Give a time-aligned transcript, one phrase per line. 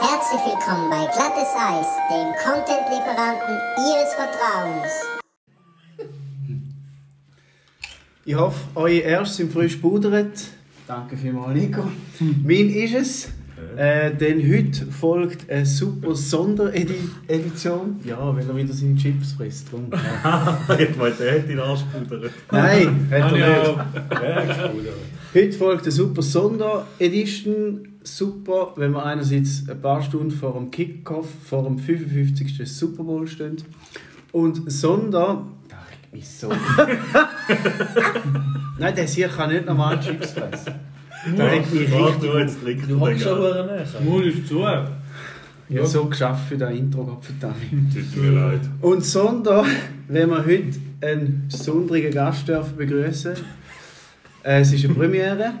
[0.00, 4.92] Herzlich willkommen bei Glattes Eis, dem Content-Lieferanten Ihres Vertrauens.
[8.24, 10.38] Ich hoffe, euer erstes im frisch pudert.
[10.86, 11.82] Danke vielmals, Nico.
[12.44, 13.28] mein ist es.
[13.76, 17.98] Äh, denn heute folgt eine super Sonderedition.
[18.04, 19.72] Ja, weil er wieder seine Chips frisst.
[19.72, 19.90] Drum.
[20.78, 22.30] Ich wollte, der hätte ihn anspudert.
[22.52, 24.90] Nein, hat er nicht.
[25.34, 27.87] Heute folgt eine super Sonderedition.
[28.16, 32.66] Super, wenn wir einerseits ein paar Stunden vor dem Kickoff, vor dem 55.
[32.66, 33.56] Super Bowl stehen.
[34.32, 35.44] Und Sonder.
[35.68, 36.48] Da regt mich so.
[38.78, 40.74] Nein, der hier kann nicht normal Chips fressen.
[41.36, 42.20] Da regt mich richtig
[42.86, 43.38] du, den schon gar.
[43.38, 44.00] hure näher.
[44.04, 44.64] Mund ist zu.
[45.68, 47.56] Ich habe so geschafft für das Intro, Gott verdammt.
[47.92, 48.60] Tut mir leid.
[48.80, 49.64] Und Sonder,
[50.06, 53.34] wenn wir heute einen besonderen Gast dürfen begrüßen.
[54.44, 55.52] Äh, es ist eine Premiere.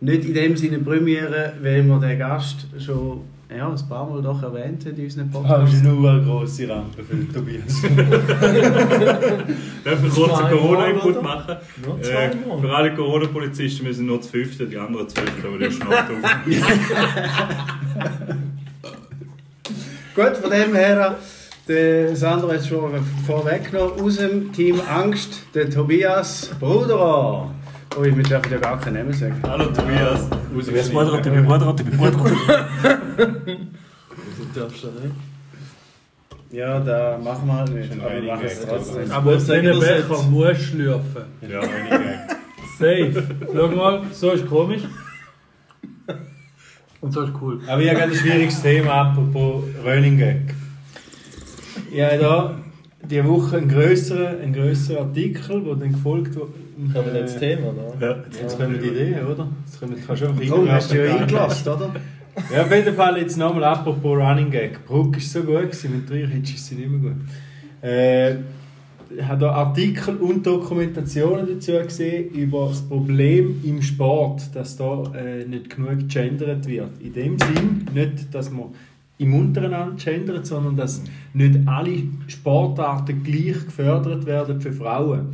[0.00, 3.20] Nicht in dem Sinne Premiere, weil wir den Gast schon
[3.54, 5.74] ja, ein paar Mal doch erwähnt haben in unseren Das Podcast.
[5.74, 7.82] ist nur eine grosse Rampe für den Tobias.
[9.84, 11.56] Darf ich kurz einen Corona-Input machen?
[12.00, 15.90] Äh, für alle Corona-Polizisten müssen nur zu fünfte, die anderen zwölf können wir erst noch
[15.90, 16.04] auf.
[20.14, 21.16] Gut, von dem her,
[21.68, 22.90] der Sandro hat es schon
[23.26, 24.00] vorweggenommen.
[24.00, 27.50] Aus dem Team Angst, der Tobias Bruder.
[27.96, 29.42] Oh, wir dürfen ja gar keinen Namen sagen.
[29.42, 30.28] Hallo Tobias.
[30.64, 32.20] Tobias Bruder, ich bin Bruder, ich bin Bruder.
[33.16, 35.14] Du darfst ja nicht.
[36.52, 37.92] Ja, da machen wir halt nicht.
[37.92, 39.10] Aber wir machen es trotzdem.
[39.10, 41.22] Aber das Becher du schlürfen.
[41.48, 41.62] Ja.
[42.78, 43.24] Safe.
[43.52, 44.82] Schau mal, so ist komisch.
[47.00, 47.60] Und so ist cool.
[47.66, 50.54] Aber ich habe gerade ein schwieriges Thema, apropos Running Gag.
[51.90, 52.54] Ich habe da
[53.08, 56.52] diese Woche einen grösseren, einen grösseren Artikel, der dann gefolgt wurde.
[56.94, 57.94] Aber nicht das Thema, oder?
[58.00, 58.16] Ja.
[58.40, 59.48] Jetzt kommen die Ideen, oder?
[59.64, 61.90] Jetzt kommen, kannst du einfach Darum hast du ja eingelassen, oder?
[62.54, 64.86] Ja, auf jeden Fall jetzt nochmal apropos Running Gag.
[64.86, 67.20] Bruck ist so gut, gewesen, mit drei hättest du sie nicht mehr gut.
[67.82, 68.34] Äh,
[69.12, 75.02] ich habe da Artikel und Dokumentationen dazu gesehen über das Problem im Sport, dass da
[75.14, 76.90] äh, nicht genug gegendert wird.
[77.00, 78.66] In dem Sinn, nicht, dass man
[79.20, 81.02] im Untereinander gendert, sondern dass
[81.34, 85.26] nicht alle Sportarten gleich gefördert werden für Frauen.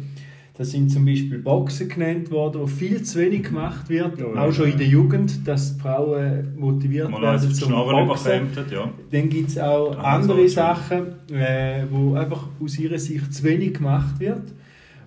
[0.59, 4.41] Da sind zum Beispiel Boxen genannt worden, wo viel zu wenig gemacht wird, Ja, ja.
[4.43, 8.49] auch schon in der Jugend, dass die Frauen motiviert Mal werden zum Boxen.
[8.73, 8.91] ja.
[9.13, 13.75] Dann gibt es auch Ah, andere Sachen, äh, wo einfach aus ihrer Sicht zu wenig
[13.75, 14.43] gemacht wird.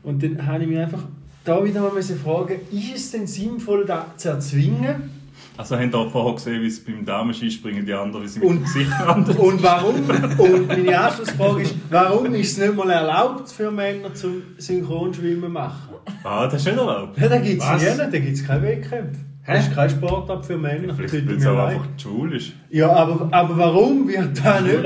[0.04, 1.04] Und dann habe ich mich einfach
[1.44, 5.19] da wieder mal müssen fragen, ist es denn sinnvoll, das zu erzwingen?
[5.60, 8.56] Also ihr auch vorher gesehen, wie es beim Damenskispringen die anderen, wie sie mit Und-
[8.60, 9.38] dem Gesicht anderen.
[9.46, 9.96] Und warum?
[10.38, 15.96] Und meine Anschlussfrage ist, warum ist es nicht mal erlaubt für Männer zum Synchronschwimmen machen?
[16.24, 17.18] Ah, das ist nicht erlaubt.
[17.20, 19.20] Ja, da gibt es nie, da gibt es keine Wettkämpfe.
[19.46, 20.94] Das ist kein Sportart für Männer.
[20.94, 22.54] Vielleicht, weil es auch einfach schwul ist.
[22.70, 24.78] Ja, aber, aber warum wird da nicht?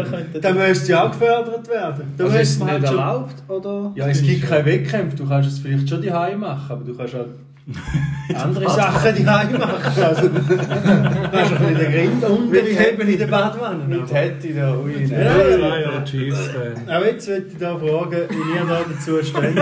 [0.41, 2.13] Da müsste ja auch gefördert werden.
[2.17, 3.91] Da Also ist es nicht halt erlaubt, oder?
[3.95, 5.17] Ja, es gibt keine Wettkämpfe.
[5.17, 7.25] Du kannst es vielleicht schon daheim machen, aber du kannst auch
[8.35, 10.03] andere Sachen daheim machen.
[10.03, 13.83] Also, du kannst auch in den Grind umheben in der Badwanne.
[13.85, 15.59] Mit hätte da, ui, Ja, nein.
[15.59, 16.89] Zwei Jahre Chiefs-Fan.
[16.89, 19.55] aber jetzt möchte ich da fragen, wie ihr da dazu steht.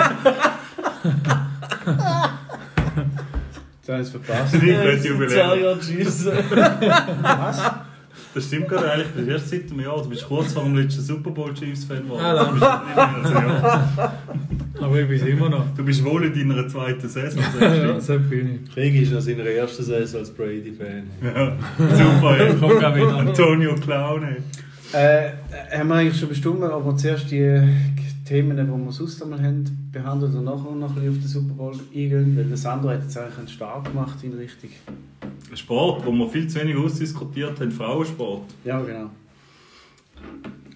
[3.81, 4.53] Jetzt habe ich es verpasst.
[4.55, 5.59] Ich könnte Zwei Jubiläum.
[5.63, 6.25] Jahre Tschüss.
[7.21, 7.61] Was?
[8.33, 9.07] Das stimmt gerade eigentlich.
[9.15, 10.01] Das ist erst seit einem Jahr.
[10.01, 12.21] Du bist kurz vor dem letzten Super Bowl Chiefs-Fan geworden.
[12.23, 14.13] Ah, Du bist nicht mehr als ein Jahr.
[14.81, 15.65] Aber ich bin immer noch.
[15.75, 17.43] Du bist wohl in deiner zweiten Saison.
[17.59, 18.73] das Ja, so bin ich.
[18.73, 21.03] Krieg ist noch seiner ersten Saison als Brady-Fan.
[21.23, 22.53] Ja, super, ey.
[22.59, 23.15] Komm gleich wieder.
[23.17, 24.37] Antonio Clown, ey.
[24.93, 25.31] Äh,
[25.77, 27.61] haben wir eigentlich schon bestimmt, ob wir zuerst die
[28.31, 31.53] Themen, die wir sonst einmal haben, behandelt und nachher noch ein bisschen auf den Super
[31.53, 32.37] Bowl eingehen?
[32.37, 34.69] Weil der Sandro hat jetzt eigentlich einen Start gemacht in Richtung.
[35.53, 38.43] Sport, wo wir viel zu wenig ausdiskutiert haben, Frauensport.
[38.63, 39.09] Ja, genau.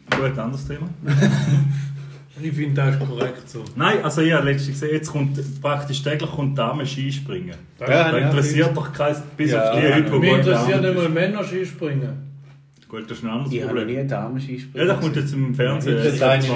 [0.10, 0.90] Gut, anderes Thema.
[2.42, 3.64] Ich finde, das ist korrekt so.
[3.78, 7.56] Nein, also ich habe letztens gesehen, jetzt kommt praktisch täglich kommt Dame Skispringen.
[7.80, 11.08] Ja, da ja, interessiert doch kein, bis Ja, auf die Leute, die Mich interessiert mal
[11.08, 12.25] Männer Skispringen.
[12.88, 14.00] Gut, das ist ein anderes Ich habe noch nie Problem.
[14.00, 14.88] eine Dame Ja, Skispringen.
[14.88, 15.96] da kommt jetzt im Fernsehen.
[15.96, 16.48] Nicht ich das habe ich.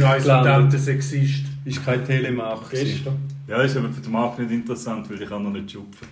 [0.00, 0.46] Scheiß gelandet.
[0.52, 1.44] verdammter Sexist.
[1.64, 2.60] Ist kein Telemark.
[3.48, 6.06] Ja, ist aber für den Markt nicht interessant, weil ich kann noch nicht schupfen.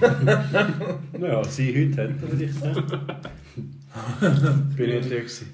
[1.20, 2.64] Ja, sie heute hat er vielleicht.
[2.64, 2.84] ne?
[4.76, 5.48] Bin nicht da gewesen.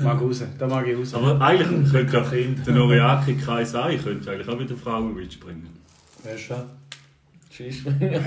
[0.00, 1.14] Mag raus, da mag ich raus.
[1.14, 5.68] Aber eigentlich könnte ja der Noriaki Kai Sai könnte eigentlich auch wieder Frauen mitspringen.
[6.22, 6.64] Wer ist das?
[7.60, 8.20] Skispringen.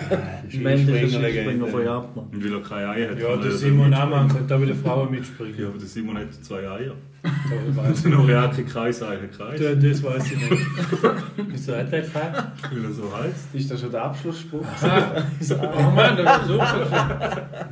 [0.62, 2.24] Männlicher Skispringer von Japan.
[2.32, 3.20] Und weil er keine Eier hat.
[3.20, 5.56] Ja, er der Simon nicht Amann könnte auch wieder Frauen mitspringen.
[5.58, 6.96] Ja, aber der Simon hat zwei Eier.
[7.76, 8.12] Weiss Der.
[8.12, 9.64] Noriaki Sai hat keine.
[9.64, 10.66] Ja, Das weiß ich nicht.
[11.50, 12.34] Wieso hat der keinen?
[12.34, 13.54] Weil er so heißt.
[13.54, 14.66] Ist das schon der Abschlussspruch?
[14.84, 15.24] Ah,
[15.78, 17.70] oh Mann, das war super.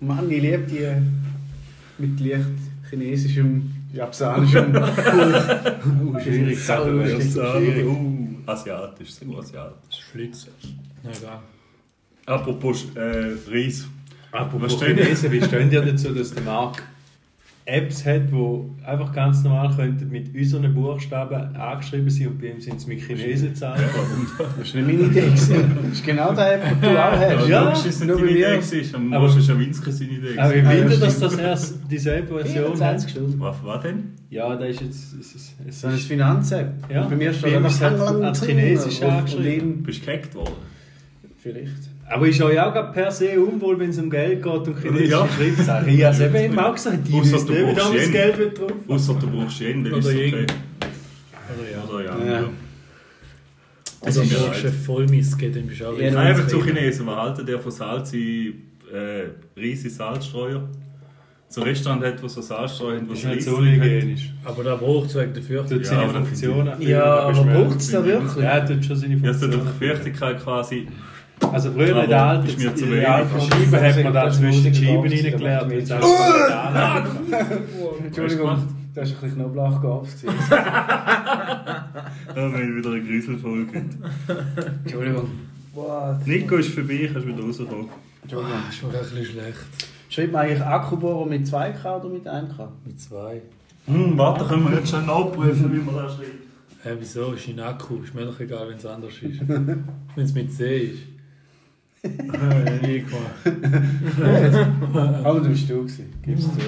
[0.00, 2.46] Mann, ich liebe die mit leicht
[2.90, 7.86] chinesischem, japanischem uh, Schwierig, schwierig.
[8.46, 10.00] Asiatisch, sehr asiatisch.
[10.10, 10.48] Schlitz.
[11.02, 11.40] Na egal.
[12.26, 13.86] Apropos äh, Reis.
[14.32, 16.82] Apropos Was steht- Chinesen, wie stehen ihr dazu, dass der Markt
[17.66, 22.60] Apps hat, die einfach ganz normal könnten mit unseren Buchstaben angeschrieben sind und bei ihm
[22.60, 23.82] sind es mit Chinesen zahlen?
[24.58, 25.30] Das war nicht meine Idee.
[25.30, 27.48] Das ist genau der, den du auch hast.
[27.48, 28.94] Ja, das ist nicht nur deine bei Idee, mir.
[28.94, 30.38] am Aber- ist Schawinski seine Idee.
[30.38, 33.10] Aber ich ja, finde, dass das erst dieselbe Version 24 hat.
[33.10, 33.40] Stunden.
[33.40, 34.04] Was war denn?
[34.28, 35.14] Ja, da ist jetzt...
[35.18, 36.70] Es ist, es So eine ist, Finanz-App.
[36.90, 37.02] Ja.
[37.04, 39.70] Und Bei mir steht einfach ist als Chinesisch angeschrieben.
[39.78, 40.54] ihn- Bist du gehackt worden?
[41.38, 41.93] Vielleicht.
[42.08, 45.10] Aber ist euch auch gerade per se unwohl, wenn es um Geld geht und chinesische
[45.10, 45.28] Ja.
[45.28, 45.88] Schriftzeichen?
[45.88, 48.10] Ich habe es eben immer auch gesagt, die wissen du nicht, wie das.
[48.12, 48.72] Geld wird drauf.
[48.88, 50.46] Außer du brauchst Yen, dann Oder ist es okay.
[51.56, 51.84] Oder ja.
[51.88, 52.32] Oder ja.
[52.34, 52.40] Ja.
[52.42, 52.48] ja.
[54.06, 54.34] Also ist
[54.64, 56.62] eine Vollmissge, dann bist du auch Ja, Nein, einfach zu.
[56.62, 57.06] Chinesen.
[57.06, 58.54] Was halten der von Salz in
[58.92, 60.68] äh, riesige Salzstreuer?
[61.48, 63.60] So ein Restaurant hat, wo so Salzstreuer haben, wo Das es ist hat.
[63.64, 64.30] hygienisch.
[64.44, 65.68] Aber da braucht es wegen der Fürchtung.
[65.78, 68.44] Tut Ja, seine aber dann Funktion finde Ja, aber braucht es da wirklich?
[68.44, 69.66] Ja, tut schon seine Ja, es Funktion.
[69.66, 70.86] hat die Feuchtigkeit quasi.
[71.52, 73.04] Also früher in der alten ist mir zu in wenig.
[73.04, 77.04] der alten Scheibe hat man da Das ist zwischen die Scheiben dann jetzt- man da
[78.04, 78.62] Entschuldigung, gemacht?
[78.94, 79.82] da ist ein bisschen Knoblauch.
[79.84, 80.02] Ja,
[82.34, 83.82] wir haben wieder eine Grüselfolge.
[84.84, 85.30] Entschuldigung.
[86.24, 87.88] Nico ist vorbei, kannst wieder rauskommen.
[88.22, 88.58] Entschuldigung.
[88.66, 89.58] Das ist mir ein bisschen schlecht.
[90.08, 92.68] Schreibt man eigentlich Akkubohrer mit 2K oder mit 1K?
[92.86, 93.42] Mit zwei.
[93.86, 96.30] Hm, warte, können wir jetzt schon nachprüfen, wie man das schreibt.
[96.84, 97.32] Hä, wieso?
[97.32, 97.96] Ist in Akku.
[98.04, 99.40] Ist mir doch egal, wenn es anders ist.
[99.48, 99.84] wenn
[100.16, 101.02] es mit C ist.
[102.34, 103.42] Ja, nie gemacht.
[105.24, 106.12] Aber du bist du gewesen.
[106.22, 106.60] Gib's zu.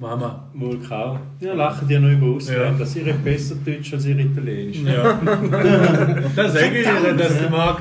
[0.00, 0.48] Mama.
[0.52, 1.18] Mulkau.
[1.40, 2.78] Ja, lachen die noch über Ausländer.
[2.78, 2.84] Ja.
[2.84, 4.78] Sie reden besser Deutsch als ihr Italienisch.
[4.78, 5.12] Ja.
[6.36, 7.44] das sage ich dir, dass du.
[7.46, 7.78] Und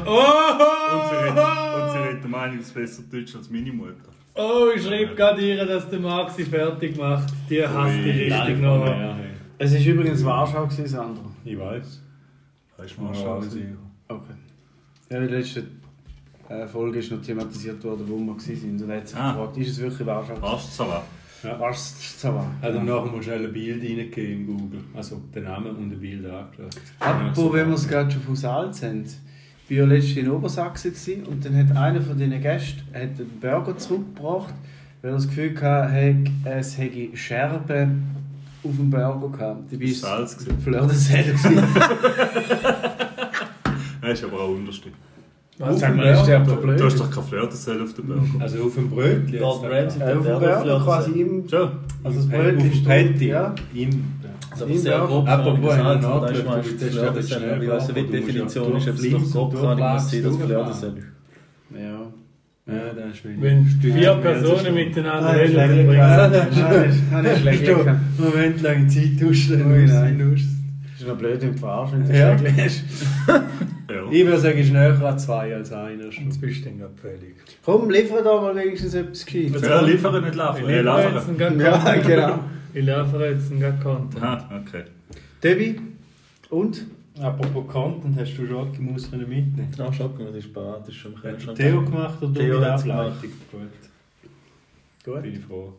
[1.10, 4.12] sie redet, und sie redet der Meinung, es ist besser Deutsch als meine Mutter.
[4.36, 7.34] Oh, ich schreibe gerade ihr, dass der Marc sie fertig macht.
[7.50, 8.86] Die hasst die richtig noch.
[8.86, 9.32] ja, hey.
[9.58, 11.26] Es war übrigens Warschau, gewesen, Sandra.
[11.44, 12.02] Ich weiß.
[12.78, 13.66] Weißt du, Ja, sicher.
[14.08, 14.34] Okay.
[15.10, 15.81] Ja, der letzten
[16.68, 18.82] Folge ist noch thematisiert worden, wo wir waren.
[18.82, 19.32] Und er hat sich Ah.
[19.34, 20.34] gefragt, ist es wirklich Warschau?
[20.36, 21.02] Passt so was?
[21.60, 22.34] Was ist das?
[22.62, 24.80] Hat ihm nachher mal schnell ein Bild reingegeben in Google.
[24.96, 26.76] Also den Namen und ein Bild angeschaut.
[27.00, 29.04] Apropos, wenn wir es gerade schon von Salz haben.
[29.68, 33.02] Ich war ja letztens in Obersachsen gewesen, und dann hat einer von diesen Gästen hat
[33.02, 34.54] einen Burger zurückgebracht,
[35.02, 38.04] weil er das Gefühl hatte, hey, es hätte Scherben
[38.64, 39.72] auf dem Burger gehabt.
[39.74, 40.38] Dabei ist Salz.
[40.64, 41.34] Fleur de Sel.
[44.02, 44.94] Das ist aber auch Unterschied.
[45.62, 45.80] Was?
[45.80, 46.80] Sag mal, ist der blöd?
[46.80, 48.22] Du hast doch kein Flirtensell auf dem Burger.
[48.40, 49.28] Also auf dem Brötchen.
[49.30, 49.42] jetzt.
[49.42, 51.44] Gordon Ramsay, Äh, der auf dem Burger quasi im...
[52.04, 53.28] Also das Brötchen ist Patty.
[53.28, 53.56] Ja.
[53.74, 53.90] Im,
[54.50, 55.28] Das ist aber sehr grob.
[55.30, 58.88] Apropos gesagt, da ist meistens das ist schnell Ich nicht, wie die Du Definition ist,
[58.90, 60.48] ob es doch grob kann, ich muss sein, dass durchfließen.
[60.48, 60.84] Flirten ist.
[61.80, 62.02] Ja.
[62.68, 63.24] Ja, das ist.
[63.42, 68.00] Wenn vier Personen das ist- miteinander reden, dann bringt es das ist- das ist lecker.
[68.18, 70.18] Moment lang Zeit muss nein.
[70.18, 70.42] nuss.
[70.94, 72.36] Das ist noch blöd im Verarschen, wenn du Ja.
[72.36, 72.82] das
[74.12, 74.16] Hast.
[74.20, 76.04] Ich würde sagen, ist näher an zwei als einer.
[76.06, 77.36] Jetzt bist du dann gerade fertig.
[77.66, 79.62] Komm, liefere da mal wenigstens etwas Gescheites.
[79.62, 80.64] Ja, liefern, nicht laufen.
[80.64, 81.42] Ich Äh, liefere jetzt laufen.
[81.42, 82.40] einen Ja, genau.
[82.74, 84.24] Ich liefere jetzt einen Content.
[84.24, 84.84] Aha, okay.
[85.44, 85.80] Debbie?
[86.50, 86.86] Und?
[87.22, 89.68] Apropos Content, hast du Schokimus können mitnehmen?
[89.78, 91.58] Ja, Schocken, das ist parat, das ist schon Kühlschrank.
[91.58, 93.30] Theo gemacht oder du Theo mit Ableitung?
[93.52, 93.62] Gut,
[95.04, 95.22] Gut.
[95.24, 95.74] bin ich froh.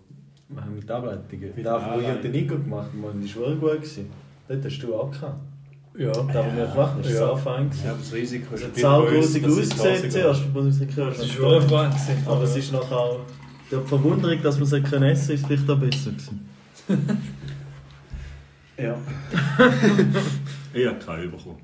[0.49, 1.45] Wir haben mit Ableitungen.
[1.47, 2.23] Mit wo ich Ableitungen.
[2.23, 3.73] den Nico gemacht habe, das war gut.
[3.77, 4.11] Gewesen.
[4.47, 5.41] Dort hast du auch gehabt.
[5.99, 6.11] Ja.
[6.11, 7.29] Da, wo wir gemacht haben, das war Ja.
[7.29, 7.69] so fein.
[7.71, 7.85] gewesen.
[7.87, 11.19] Ja, das Risiko Es ist dass es ausgesehen Hose zuerst, wo es in den Das
[11.19, 11.71] ist schon stand.
[11.71, 12.17] Wahnsinn.
[12.27, 13.21] Aber es ist nachher auch...
[13.71, 16.49] Die Verwunderung, dass wir es können essen ist vielleicht auch besser gewesen.
[18.79, 18.97] Ja.
[20.75, 21.59] Ich habe keinen bekommen.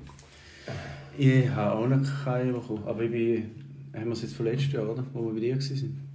[1.17, 2.83] Ich habe auch noch keinen bekommen.
[2.85, 3.51] Aber ich bin.
[3.95, 5.03] Haben wir es jetzt von letztes Jahr, oder?
[5.13, 6.09] Wo wir bei dir waren?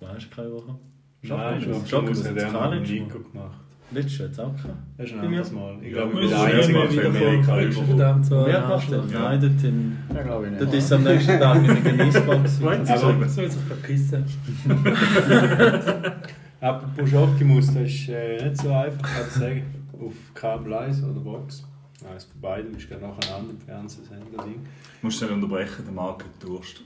[0.00, 0.74] Weißt du keine Woche?
[1.22, 1.88] Nein, Schokimus.
[1.88, 3.60] Schokimus Schokimus hat hat er es nicht gemacht.
[3.90, 4.74] Letztes Jahr es auch gehabt.
[4.98, 5.78] Das ist ein anderes Mal.
[5.82, 9.10] Ich glaube, wir der immer einzigen wieder von Amerika Amerika über- Verdammt, so Wer Anstellung.
[9.10, 9.20] das?
[9.20, 10.62] Nein, dort, in, Ja, glaube ich nicht.
[10.62, 12.36] dort ist am nächsten Tag einem Genießball.
[12.42, 12.64] gewesen.
[12.64, 13.34] Weißt du, Aber- so?
[13.34, 14.24] Soll sich verpissen.
[16.60, 19.62] Apropos Schokimus, das ist äh, nicht so einfach, kann ich sagen.
[20.00, 21.64] Auf Kabel 1 oder Box.
[22.08, 24.44] Eines von beiden ist gerade nacheinander im Fernsehsender.
[24.44, 24.60] Ding.
[24.98, 26.82] Ich muss schnell unterbrechen, der Marc hat Durst.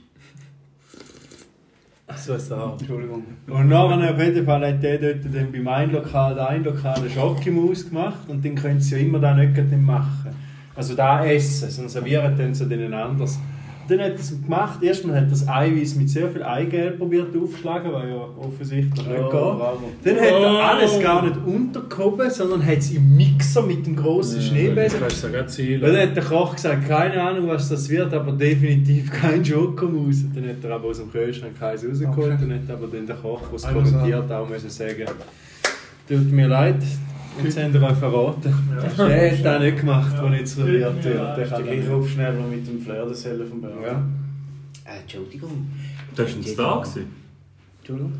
[2.17, 2.73] So ein Sau.
[2.73, 3.23] Entschuldigung.
[3.47, 6.95] Und nachher auf jeden Fall hat der dort dann beim einen Lokal, der einen Lokal
[6.95, 10.35] eine Schokimaus gemacht und dann können sie ja immer da nicht machen.
[10.75, 13.39] Also da essen, sondern servieren dann so den anders.
[13.87, 14.81] Dann hat er es gemacht.
[14.81, 19.17] Erstmal hat er das Eiweiß mit sehr viel Eigelb probiert aufzuschlagen, weil ja offensichtlich nicht
[19.17, 19.33] geht.
[19.33, 20.43] Dann hat Oh.
[20.43, 24.99] er alles gar nicht untergehoben, sondern hat es im Mixer mit dem grossen Schneebesen.
[24.99, 25.47] Du kannst sogar
[25.81, 30.23] Weil dann hat der Koch gesagt, keine Ahnung, was das wird, aber definitiv kein Schokomus.
[30.33, 32.17] Dann hat er aber aus dem Kühlschrank keins rausgeholt.
[32.17, 32.37] Okay.
[32.39, 35.05] Dann hat aber dann der Koch, der es kommentiert, auch müssen sagen,
[36.07, 36.75] tut mir leid,
[37.43, 38.53] jetzt haben wir euch verraten.
[38.71, 38.83] Der
[39.17, 41.05] hat das nicht gemacht, was nicht serviert wird.
[41.05, 41.89] Der Der kann gleiche nicht.
[41.91, 43.81] Aufschneider mit dem Flair des Hellen vom Burger.
[43.85, 44.03] Ja.
[44.85, 45.67] Äh, Entschuldigung.
[46.15, 46.81] Das war ein Star.
[46.81, 47.07] gewesen.
[47.79, 48.13] Entschuldigung.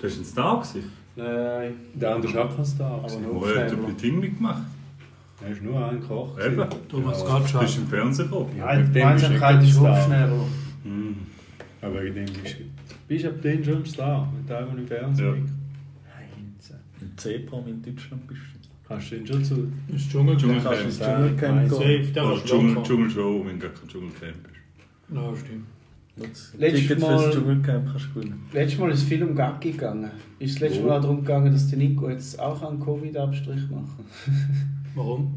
[0.00, 0.60] Das war ein Star.
[0.60, 0.92] gewesen.
[1.14, 2.90] Nein, Der andere ist auch kein Star.
[3.04, 3.76] aber nur hat er Aufschneider.
[3.76, 4.62] bei Ding mitgemacht?
[5.44, 6.38] er ist nur ein Koch.
[6.38, 6.56] Eben.
[6.56, 6.70] gewesen.
[6.88, 7.28] Thomas Ja.
[7.38, 7.62] Gottschalk.
[7.64, 8.50] Das ist im Fernsehen gekommen.
[8.56, 9.92] Ja, Nein, mit die dem bist du Gemeinsamkeit nicht ist Star.
[9.98, 10.32] Aufschneider.
[10.84, 11.16] Hm.
[11.82, 12.64] Aber wegen dem bist du,
[13.08, 15.52] bist du ab dann schon ein Star, wenn du einmal im Fernsehen Ja.
[17.16, 18.58] C-Prom in Deutschland bist du.
[18.88, 19.72] Kannst du den schon zu...
[19.88, 20.36] Das Dschungel.
[20.36, 21.68] Dschungel- Kannst du ins Dschungelcamp gehen.
[21.70, 22.82] Safe, der du Dschungel.
[22.82, 25.14] Dschungelshow, wenn du kein Dschungelcamp bist.
[25.14, 25.66] Ja, stimmt.
[26.14, 28.42] Das Letztes Ticket Mal- fürs Dschungelcamp kannst du gewinnen.
[28.52, 30.10] Letztes Mal ist es viel um Gaggi gegangen.
[30.38, 30.86] Ist das letzte Oh.
[30.88, 34.04] Mal auch darum gegangen, dass der Nico jetzt auch einen Covid-Abstrich machen?
[34.94, 35.34] Warum?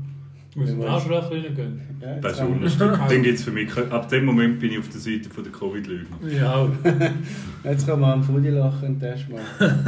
[0.56, 1.82] Müssen wir Arschlöcher reingehen?
[2.02, 2.92] Ja, jetzt Das ist unlustig.
[3.10, 6.18] Dann gibt's für mich, ab dem Moment bin ich auf der Seite von der Covid-Lügner.
[6.30, 6.70] Ja,
[7.66, 9.86] Jetzt kann man am Fudi lachen und Test machen.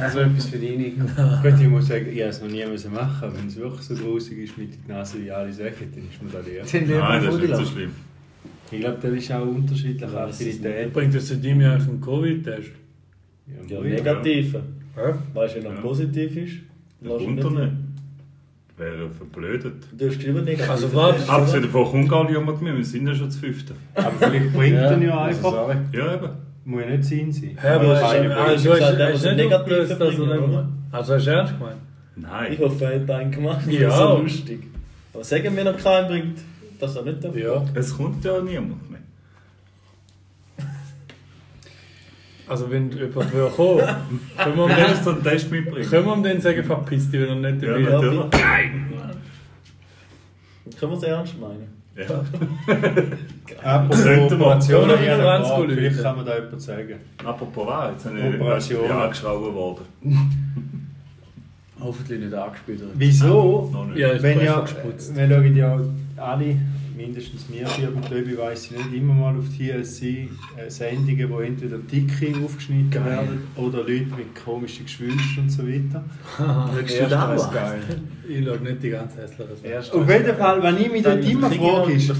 [0.00, 1.02] Also etwas für dich, Nico.
[1.42, 3.30] Gut, ich muss sagen, ich habe es noch nie müssen machen.
[3.32, 6.30] Wenn es wirklich so grusig ist mit den Nase, die alle sagen, dann ist mir
[6.30, 7.00] das leer.
[7.00, 7.90] Nein, das ist nicht so schlimm.
[8.72, 12.70] Ich glaube, das ist auch unterschiedliche Ja, bringt das seitdem ja einen Covid-Test.
[13.68, 13.88] Ja, wohl.
[13.88, 14.62] negative.
[14.96, 15.12] Hä?
[15.32, 16.54] Weißt du, wenn er positiv ist?
[17.00, 17.72] Das kommt doch nicht.
[18.78, 18.92] Nicht.
[18.98, 19.74] Wäre verblödet.
[19.92, 20.70] Du hast negativ.
[20.70, 21.28] Also warte.
[21.28, 23.74] Abgesehen davon kommt gar niemand mehr, wir sind ja schon zu fünften.
[23.94, 25.50] Aber vielleicht bringt Ja, er ja also einfach.
[25.52, 25.76] sorry.
[25.92, 26.28] Ja, eben.
[26.64, 27.58] Muss ja nicht sein sein.
[27.60, 30.58] Hä, aber du- du hast der hast nicht aufgelöst, er nicht?
[30.92, 31.76] Also hast du ernst gemeint?
[32.16, 32.52] Nein.
[32.52, 33.60] Ich hoffe, er hat einen gemacht.
[33.66, 33.88] Das Ja.
[33.88, 34.60] ist so lustig.
[35.14, 36.38] Aber sagen wir noch keinen bringt,
[36.78, 37.34] dass er nicht darf.
[37.36, 37.64] Ja.
[37.74, 38.97] Es kommt ja niemand mehr.
[42.48, 43.80] Also wenn jemand will kommen,
[44.36, 44.68] können wir ihm
[45.04, 45.88] dann, einen Test mitbringen?
[45.90, 47.90] können wir ihm dann sagen, verpiss dich, wenn er nicht Ja, dabei ist.
[47.90, 48.30] natürlich.
[50.78, 51.78] Können wir es ernst meinen?
[51.96, 52.04] Ja.
[53.64, 54.42] Apropos Könnte man.
[54.48, 55.62] Operation, Können wir ich habe noch eine eins Frage.
[55.62, 55.76] rufen?
[55.76, 56.94] vielleicht kann man da jemand sagen.
[57.24, 58.80] Apropos was, jetzt habe ich Operation.
[58.82, 59.84] ich bin angeschraubt worden.
[61.80, 62.82] Hoffentlich nicht angespielt.
[62.94, 63.70] Wieso?
[63.72, 63.98] Noch nicht.
[63.98, 64.64] Ja, ist Wenn ja,
[65.14, 65.80] wir schauen ja
[66.16, 66.56] alle,
[66.98, 71.40] mindestens mir, Birg und Töbi, weiss ich nicht, immer mal auf TLC äh, Sendungen, wo
[71.40, 76.04] entweder Dicke aufgeschnitten werden oder Leute mit komischen Geschwülsten und so weiter.
[76.36, 77.80] Schaust du da geil.
[78.28, 79.66] Ich schaue nicht die ganze hässliche Sache.
[79.66, 82.12] Erst Auf jeden Fall, wenn ich mich dort Dann immer frage, ist,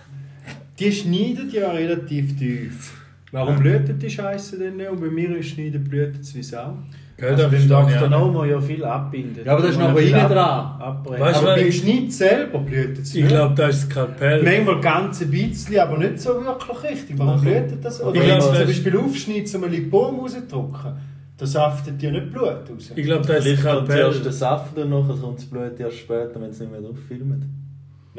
[0.78, 2.94] die schneidet ja relativ tief.
[3.30, 4.88] Warum blüht die Scheiße denn nicht?
[4.88, 6.78] Und bei mir ist schneiden blüht es wie Sau.
[7.18, 9.44] Gell, Also da beim auch No muss ja viel abbindet.
[9.44, 10.80] Ja, aber das ist noch innen ab- dran.
[10.88, 11.20] abbrechen.
[11.20, 13.14] Weißt du, aber wenn beim ich- Schnitt selber blüht es.
[13.14, 14.42] Ich glaube, das ist das Skalpell.
[14.44, 17.18] Manchmal ganz ein bisschen, aber nicht so wirklich richtig.
[17.18, 18.00] Warum blüht das?
[18.02, 20.92] Oder Ich wenn glaub, du zum Beispiel aufschneidest und ein Lipom rausdrücken,
[21.38, 22.92] da saftet dir nicht Blut raus.
[22.94, 24.32] Ich glaube, das ist Vielleicht kommt zuerst der.
[24.32, 27.44] Saft und nachher kommt das Blut erst später, wenn es nicht mehr drauf filmt.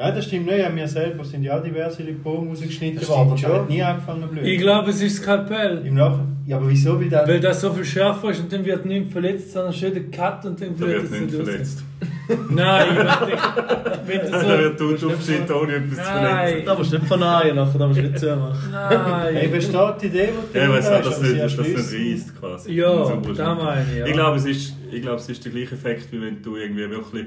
[0.01, 0.58] Nein, das stimmt nicht.
[0.60, 3.38] Ja, wir selber sind ja auch diverse Lipom rausgeschnitten Das worden.
[3.38, 3.60] stimmt Das schon.
[3.63, 4.46] hat nie angefangen zu blühen.
[4.46, 5.86] Ich glaube, es ist Skalpell.
[5.86, 6.38] Im Nachhinein.
[6.46, 7.00] Ja, aber wieso?
[7.00, 7.27] Weil das...
[7.27, 10.46] Weil das so viel schärfer ist und dann wird niemand verletzt, sondern schön der Cut
[10.46, 11.84] und dann Da blüht wird es nicht nicht verletzt.
[12.50, 15.10] Nein, ich meine, wenn Da du wird so...
[15.10, 16.65] du aufschneiden, ohne etwas verletzen.
[16.65, 18.74] Da musst du nicht verneinen, nachher da musst du nicht zumachen.
[18.88, 19.50] Hey, Nein.
[19.51, 22.39] versteht die Idee, die du Ja, es hast, das aber nicht, dass das nicht reisst,
[22.39, 22.72] quasi.
[22.74, 24.06] Ja, So da meine ich, ja.
[24.06, 26.89] Ich glaube, es ist, ich glaube, es ist der gleiche Effekt, wie wenn du irgendwie
[26.89, 27.25] wirklich.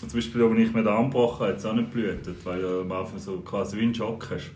[0.00, 2.60] Zum Beispiel, wenn ich mir den Arm gebrochen habe, hat es auch nicht geblutet, weil
[2.60, 4.50] du am Anfang so quasi wie einen Schock hast.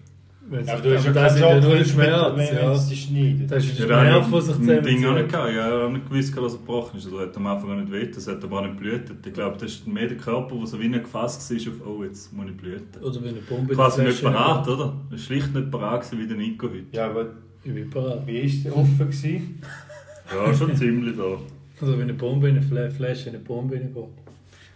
[0.50, 2.72] Wenn Ja, aber du hast ja das ist ja nur es Schmerz, wenn ja.
[2.72, 3.50] es dich schneidet.
[3.50, 5.30] Das ist da Nerv, habe der ich sich ein Ding auch nicht zusammenzieht.
[5.30, 5.54] gehabt.
[5.54, 7.04] Ja, ich habe nicht gewusst, dass er gebrochen ist.
[7.04, 9.26] Also, hat am Anfang auch nicht weh, das hat aber auch nicht geblutet.
[9.26, 12.04] Ich glaube, das ist mehr der Körper, der so wie nicht gefasst war auf, oh,
[12.04, 13.02] jetzt muss ich blüten.
[13.02, 14.84] Oder wenn eine Bombe Quasi nicht parat, oder?
[14.84, 16.84] Er war schlicht nicht parat wie der Nico heute.
[16.92, 17.26] Ja, aber
[17.62, 18.26] Ich bin parat.
[18.26, 19.60] wie ist der offen gewesen?
[20.34, 21.36] Ja, schon ziemlich da.
[21.80, 23.78] Also wenn eine Bombe in eine Fla- Flasche in eine Bombe.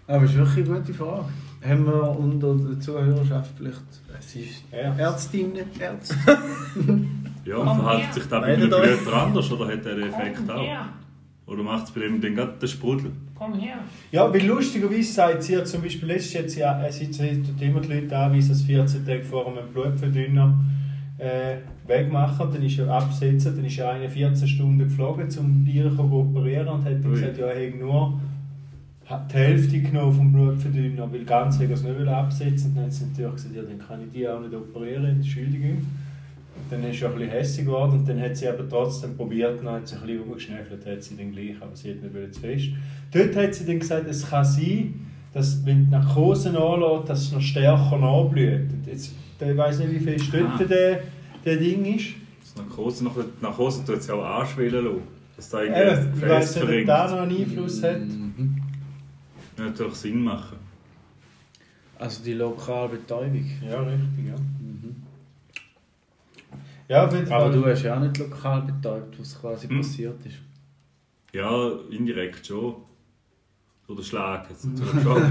[0.06, 1.24] Aber das ist wirklich eine gute Frage.
[1.64, 3.82] Haben wir unter der Zuhörerschaft vielleicht
[4.18, 4.94] es ist Ja.
[4.96, 6.16] Ärztinnen, Ärzte?
[7.44, 8.60] Ja, und verhält sich da bei euch.
[8.60, 10.64] Blüter anders oder hat er den Effekt auch?
[11.46, 13.10] Oder macht es bei dem den Sprudel?
[14.12, 17.80] Ja, weil lustigerweise sagt sie ja zum Beispiel, letztes Jahr, sie, äh, sie tut immer
[17.80, 20.54] die Leute anweisen, dass 14 Tage vor einem Blutverdünner
[21.18, 21.56] äh,
[21.86, 22.52] wegmachen.
[22.52, 26.68] Dann ist er absetzen, dann ist er eine 14 Stunden geflogen, zum Bier zu operieren
[26.68, 28.20] und hat dann gesagt, ja, er hätte nur
[29.30, 32.70] die Hälfte genommen vom Blutverdünner, weil ganz er es nicht absetzen.
[32.70, 35.78] Und dann hat sie natürlich gesagt, ja, dann kann ich die auch nicht operieren, Entschuldigung.
[35.78, 39.16] Und dann ist sie auch ein bisschen hässlich geworden und dann hat sie aber trotzdem
[39.16, 42.34] probiert, dann hat sie ein bisschen rumgeschnäffelt, hat sie dann gleich, aber sie hat nicht
[42.34, 42.68] zu fest.
[43.12, 44.94] Dort hat sie dann gesagt, es kann sein,
[45.32, 48.68] dass wenn die Narkose anlässt, dass es noch stärker nachblüht.
[48.86, 50.64] Jetzt, ich weiß nicht, wie viel Stütte Ah.
[50.64, 51.00] der,
[51.44, 52.08] der Ding ist.
[52.42, 54.98] Das Narkose, noch- die Narkose tut es ja auch anschwellen lassen.
[55.34, 56.88] Dass da Eben, irgendwie ich das weiß Gefäß nicht, ob verringt.
[56.88, 58.00] das noch einen Einfluss hat.
[58.00, 58.61] Würde
[59.66, 60.58] natürlich Sinn machen.
[61.98, 63.48] Also die lokale Betäubung.
[63.66, 64.34] Ja, richtig, ja.
[66.88, 67.42] Ja, auf jeden Fall.
[67.42, 69.78] Aber du hast ja auch nicht lokal betäubt, was quasi Hm.
[69.78, 70.36] passiert ist.
[71.32, 72.74] Ja, indirekt schon.
[73.88, 75.22] Oder Schlag hat es natürlich schon.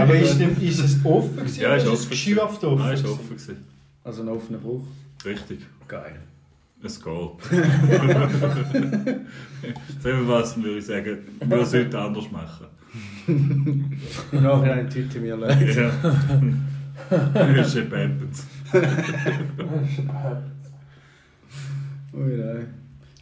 [0.00, 2.10] Aber ist, dem, ist es offen gewesen Ja, ist ist es offen.
[2.10, 2.84] geschürft offen?
[2.84, 3.28] Nein, ist offen.
[3.28, 3.64] Gewesen.
[4.02, 4.84] Also ein offener Bruch.
[5.24, 5.60] Richtig.
[5.86, 6.18] Geil.
[6.82, 7.12] Es geht.
[10.26, 12.66] Was würde ich sagen, wir es heute anders machen.
[13.26, 13.98] Und
[14.32, 15.74] nachher eine Tüte mir leid.
[15.74, 15.90] Ja.
[17.32, 18.46] Das ist eben Appens.
[22.14, 22.66] Ui, nein.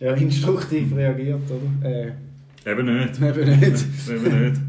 [0.00, 1.88] Ja, instruktiv reagiert, oder?
[1.88, 2.12] Äh,
[2.66, 3.20] Eben nicht.
[3.22, 3.86] eben nicht.
[4.08, 4.60] Eben nicht.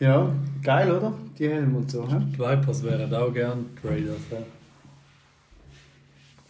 [0.00, 1.12] Ja, geil, oder?
[1.38, 2.06] Die Helme und so?
[2.06, 4.16] Die Vipers wären auch gern Raiders.
[4.30, 4.38] Ja.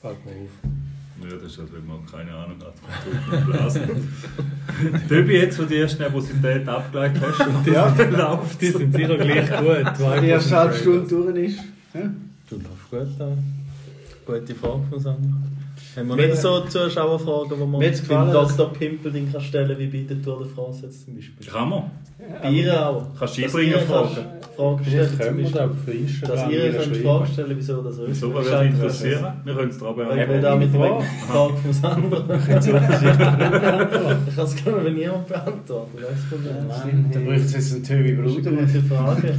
[0.03, 0.71] Fällt mir auf.
[1.23, 2.75] Ja, das ist halt, wenn man keine Ahnung hat.
[2.79, 3.83] von Blasen.
[5.09, 7.89] Töbi, jetzt, wo du die erste Nervosität abgeleitet hast und die Ja.
[8.11, 8.61] läuft.
[8.61, 9.99] Die sind sicher gleich gut.
[9.99, 10.75] Vipers Die erste halbe.
[10.75, 11.59] Stunde durch ist.
[11.93, 12.03] hä?
[12.49, 13.39] Du läufst gut an.
[14.25, 15.37] Gute Frage von Sandra.
[15.99, 18.73] Haben wir nicht so Zuschauerfragen, die man beim Dr.
[18.73, 21.47] Pimpelding kann stellen wie bei der Tour de France jetzt zum Beispiel?
[21.47, 21.83] Kann man.
[22.43, 23.05] Bei ihr auch.
[23.19, 24.17] Kannst du einbringen, Fragen?
[24.57, 25.41] Fragen stellen zum da Beispiel.
[25.41, 25.77] Instagram
[26.23, 26.97] Dass ihr könnt.
[26.97, 28.21] Fragen stellen, wieso das so ist.
[28.21, 29.27] So, Das wer würde interessieren?
[29.45, 31.05] Wir können es dran ich will da mit der Frage.
[31.63, 32.25] Von Sandra.
[32.37, 35.29] Ich kann es gerne, wenn niemand
[36.29, 37.11] Problem.
[37.13, 38.51] Dann bräuchte es jetzt einen Töbi Das ist Bruder.
[38.51, 39.35] eine gute Frage.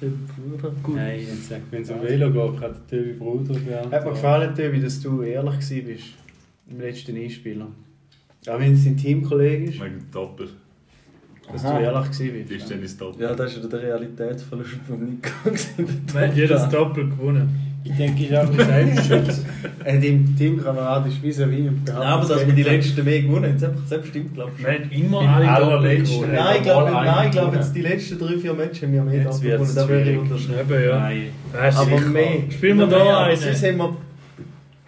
[0.00, 0.72] Typ Bruder.
[0.94, 3.92] Nein, jetzt wenn es um Velo geht, kann der Töbi Bruder beantworten.
[3.92, 6.04] Hat mir gefallen, Töbi, dass du ehrlich gewesen bist
[6.70, 7.66] im letzten Einspieler.
[8.48, 10.48] Auch wenn es dein Teamkollege ist, Wegen Doppel.
[11.52, 12.70] dass du ehrlich gewesen Die ist bist.
[12.70, 13.22] dann ins Doppel.
[13.22, 15.30] Ja, das ist ja der Realitätsverlust von Nico.
[16.14, 17.48] haben jedes Doppel gewonnen.
[17.84, 18.66] Ich denke, ich habe mich.
[19.84, 23.44] Er hat im Teamkamerad ist vis-à-vis und Ja, aber dass wir die letzten mehr gewonnen
[23.44, 24.64] haben, das- das stimmt, glaube ich.
[24.64, 26.16] Wir haben immer Im alle allerletzten.
[26.20, 26.34] gewonnen.
[26.34, 29.02] Nein, ich glaube, nein, ich glaube einen jetzt die letzten drei, vier Matches haben wir
[29.02, 29.70] mehr Jetzt gewonnen.
[29.74, 30.20] Da wäre ich schwierig.
[30.20, 30.84] unterschreiben.
[30.84, 30.98] Ja.
[30.98, 31.30] Nein.
[31.54, 32.08] Aber sicher.
[32.10, 32.28] mehr.
[32.50, 33.36] Spielen wir Nein, da einen?
[33.36, 33.96] Sonst haben wir...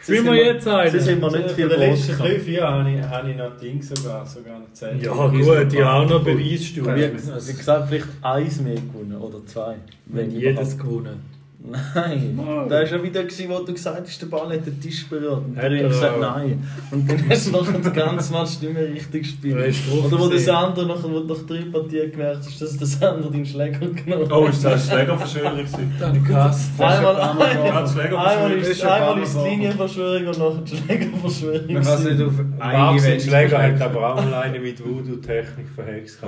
[0.03, 1.23] Spielen wir jetzt wir- Sonst einen?
[1.23, 3.83] haben wir nicht viel Für die letzten drei, vier habe ich, habe ich noch Ding
[3.83, 5.03] sogar, sogar noch gezählt.
[5.03, 6.95] Ja gut, die haben auch noch Beweisstufen.
[6.97, 9.77] Wie, wie gesagt, vielleicht eins mehr gewonnen oder zwei.
[10.07, 11.40] Wenn jedes gewonnen.
[11.63, 15.07] Nein, da war ja wieder, gewesen, wo du gesagt hast, der Ball hat den Tisch
[15.07, 15.45] berührt.
[15.45, 16.67] Und dann Hat habe ich gesagt, nein.
[16.91, 19.75] Und dann hast du nachher den ganzen Match nicht mehr richtig gespielt.
[19.93, 20.39] Oder wo der.
[20.41, 24.33] Sander du nach drei Partien gemerkt hast, dass der Sander deinen Schläger genommen hat.
[24.33, 25.67] Oh, ist das eine Schlägerverschwörung?
[26.01, 26.71] Dann gehasst.
[26.81, 28.19] Einmal, einmal, Schlägerverschwörung.
[28.19, 31.73] einmal ist schon ein einmal Mal die Linienverschwörung und nachher die Schlägerverschwörung.
[31.75, 36.21] Man kann nicht auf Event Schläger hat aber auch mal eine mit Voodoo-Technik verhext.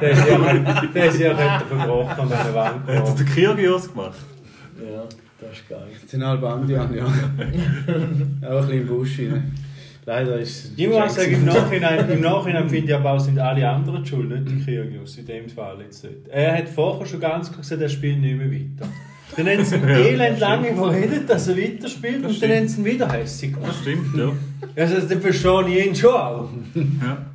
[0.00, 1.36] Der ist ja
[1.68, 2.88] verbrochen an der Wand.
[3.58, 4.18] Kyrgios gemacht?
[4.80, 5.04] Ja,
[5.40, 5.88] das ist geil.
[6.00, 7.04] Das sind Albandian, ja.
[7.06, 9.52] auch ein bisschen im Busch rein.
[10.06, 10.72] Leider ist es.
[10.76, 14.02] Ich muss auch sagen, im Nachhinein, im Nachhinein finde ich aber auch, sind alle anderen
[14.02, 16.28] die schuld, nicht die Kyrgios in dem Fall jetzt nicht.
[16.28, 18.90] Er hat vorher schon ganz klar gesagt, er spielt nicht mehr weiter.
[19.36, 22.84] Dann haben sie ihn elend lange überredet, dass er weiterspielt und dann haben sie ihn
[22.86, 23.72] wieder hässlich gemacht.
[23.72, 24.32] Das stimmt, ja.
[24.76, 26.48] Also, dann verstehe ich ihn schon auch.
[26.74, 27.26] ja.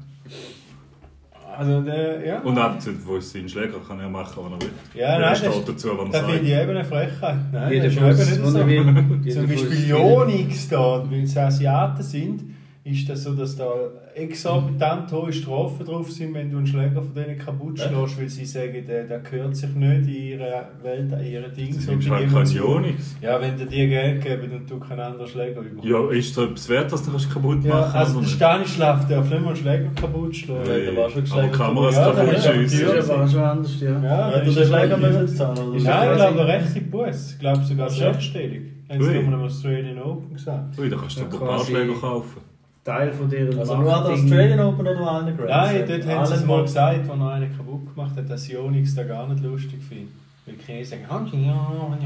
[1.57, 2.39] Also, der, ja.
[2.39, 4.73] Und abgesehen, wo es seinen Schläger kann er machen, was er will.
[4.95, 6.43] Ja, nein, steht das- dazu, was er Da finde sagt.
[6.43, 7.35] ich eben eine Frechheit.
[7.51, 8.67] Nein, Jeder das ist eben nicht so.
[8.67, 9.31] will.
[9.33, 12.43] Zum Beispiel Jonix da, weil es Asiaten sind,
[12.85, 13.65] ist das so, dass da
[14.13, 18.45] exorbitant hohe Strafen drauf sind, wenn du einen Schläger von denen kaputt schlägst, weil sie
[18.45, 21.75] sagen, der, der gehört sich nicht in ihre Welt, in ihre Dinge.
[21.75, 22.45] Das so die halt kein.
[22.45, 23.15] Jonix.
[23.21, 25.85] Ja, wenn dir die Geld geben und du keinen anderen Schläger überkommst.
[25.85, 28.33] Ja, ist es etwas wert, dass du das kaputt Ja, machen also oder der?
[28.35, 30.67] Stanislav darf nicht mal einen Schläger kaputt schlagen.
[30.67, 31.47] Ja, der war schon Aber.
[31.47, 32.87] Kameras Ja, kaputt ist Das schiessen.
[32.97, 33.89] ist aber schon anders, ja.
[34.03, 35.57] Ja, Ja, du ist den das Schläger müssen zahlen.
[35.83, 37.31] Nein, ich glaube, rechte Bus.
[37.31, 38.61] Ich glaube sogar sechsstellig.
[38.89, 40.77] Haben sie nochmal Australian Open gesagt.
[40.77, 42.41] Ui, da kannst du Ja, ein paar Schläger kaufen.
[42.83, 45.87] Teil von deren Also nur an der Australian Open oder allen Grand Nein, Slam?
[45.87, 49.03] dort haben sie es mal gesagt, als er einen kaputt gemacht hat, dass Ionix da
[49.03, 50.09] gar nicht lustig findet.
[50.45, 51.97] Weil die Chinesen sagen, «Ah, ja, ja,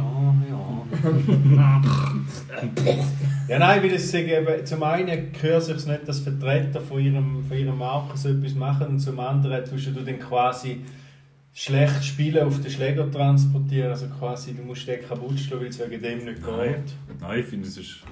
[1.58, 1.82] ja.
[3.48, 7.44] ja, nein, weil es sagen, eben, zum einen gehört sich nicht, dass Vertreter von ihrem,
[7.44, 10.82] von ihrem Marke so etwas machen und zum anderen tust du dann quasi
[11.52, 15.80] schlecht Spielen auf den Schläger transportieren, also quasi du musst den kaputt schlagen, weil es
[15.80, 17.20] wegen dem nicht Nein, geht.
[17.20, 18.04] nein ich finde, es ist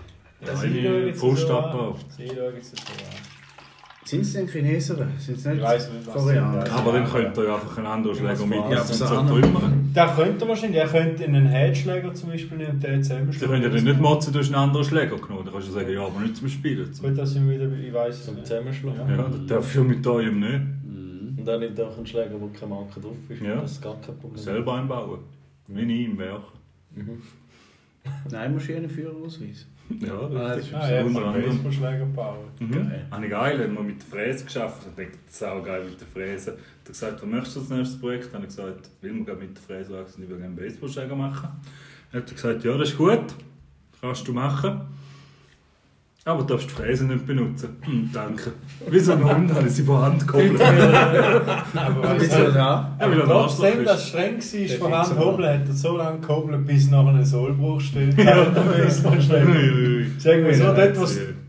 [0.41, 1.88] Ja, schauen jetzt so an.
[4.08, 4.98] Sind es denn Chinesen?
[5.17, 6.63] Sind es nicht Ich weiss nicht, was Koreaner?
[6.63, 9.30] sie- Aber dann könnt ihr ja einfach einen anderen Schläger Ja, mitnehmen und so Sahne.
[9.32, 9.91] trümmern.
[9.95, 13.50] Der könnte wahrscheinlich, er könnte einen Headschläger zum Beispiel nehmen und den Sie zusammenschlagen.
[13.52, 15.45] können ja dann nicht motzen, du hast einen anderen Schläger genommen.
[15.45, 16.93] Dann kannst du sagen, ja, aber nicht zum Spielen.
[16.93, 18.45] Zum, Gut, dass ich wieder, ich weiß es Zum nicht.
[18.45, 19.10] Zusammenschlagen.
[19.10, 20.54] ja, das darf ich mit eurem nicht.
[20.54, 23.41] Und Und dann nimmt er auch einen Schläger, wo kein Marker drauf ist.
[23.41, 23.56] Ja.
[23.56, 24.38] Das ist gar kein Problem.
[24.43, 25.19] Selber einbauen.
[25.67, 26.43] Wie ich im Werk.
[28.32, 29.65] Nein, musst du einen Führerausweis.
[30.00, 31.45] Ja, Ah, das ist Ah, ja, Unter anderem.
[31.45, 32.45] Baseballschläger bauen.
[32.60, 32.91] Mhm.
[33.12, 34.82] Habe ich geil, haben wir mit der Fräse geschafft.
[34.89, 36.52] Ich dachte, das ist auch geil mit der Fräse.
[36.52, 38.26] Er hat gesagt, was möchtest du als nächstes Projekt?
[38.26, 40.56] Dann habe ich gesagt, will man gerade mit der Fräse wachsen, ich will gerne einen
[40.56, 41.50] Baseballschläger machen.
[42.12, 43.36] Dann hat er gesagt, ja, das ist gut,
[44.02, 44.82] kannst du machen.
[46.28, 47.78] Aber du darfst die Fräse nicht benutzen.
[47.82, 48.54] Hm, danke.
[48.90, 49.30] Wieso noch?
[49.30, 50.60] Dann habe ich sie von Hand geholt.
[50.60, 52.98] Aber weißt du, da?
[53.00, 54.04] Ja, weil er ein trotzdem, dass ist.
[54.06, 54.38] es streng
[54.72, 55.24] war, von Hand Fixer.
[55.24, 58.18] hobeln, hat er so lange gehobelt, bis nachher ein Sollbruch steht.
[58.18, 58.44] Ja.
[58.46, 59.48] Der Baseballschläger.
[59.48, 60.98] Ui, Sagen wir so, dort,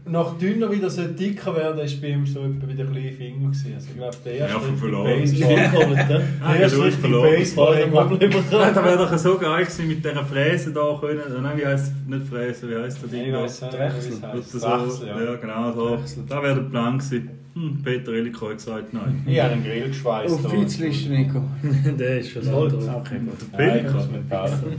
[0.09, 3.51] noch dünner wieder so dicker werden, ist bei ihm so etwa wieder ein kleiner Finger
[3.51, 3.73] gewesen.
[3.75, 5.05] Also ich glaube, der erste Ja.
[5.05, 6.23] Baseball, ne?
[6.41, 7.31] Ah, der erste richtige verloren.
[7.31, 8.45] Baseball, bekommen.
[8.51, 11.43] das wäre doch so geil gewesen mit dieser Fräse da können.
[11.43, 13.27] Nein, wie heisst nicht Fräse, wie heisst der Ding?
[13.27, 13.43] Ich da?
[13.43, 14.19] weiß nicht, Drechsel.
[14.21, 15.23] das so, Drechsel, ja.
[15.25, 15.35] ja.
[15.37, 15.97] genau so.
[15.97, 16.23] Drechsel.
[16.29, 17.31] Da wäre der Plan gewesen.
[17.55, 19.25] Hm, Peter Eliko hat gesagt, nein.
[19.27, 20.35] Ich habe einen Grill geschweißt.
[20.35, 21.43] Auf die Liste, Nico.
[21.99, 22.55] Der ist schon da.
[22.57, 23.19] Okay.
[23.53, 24.09] Der Pelikan.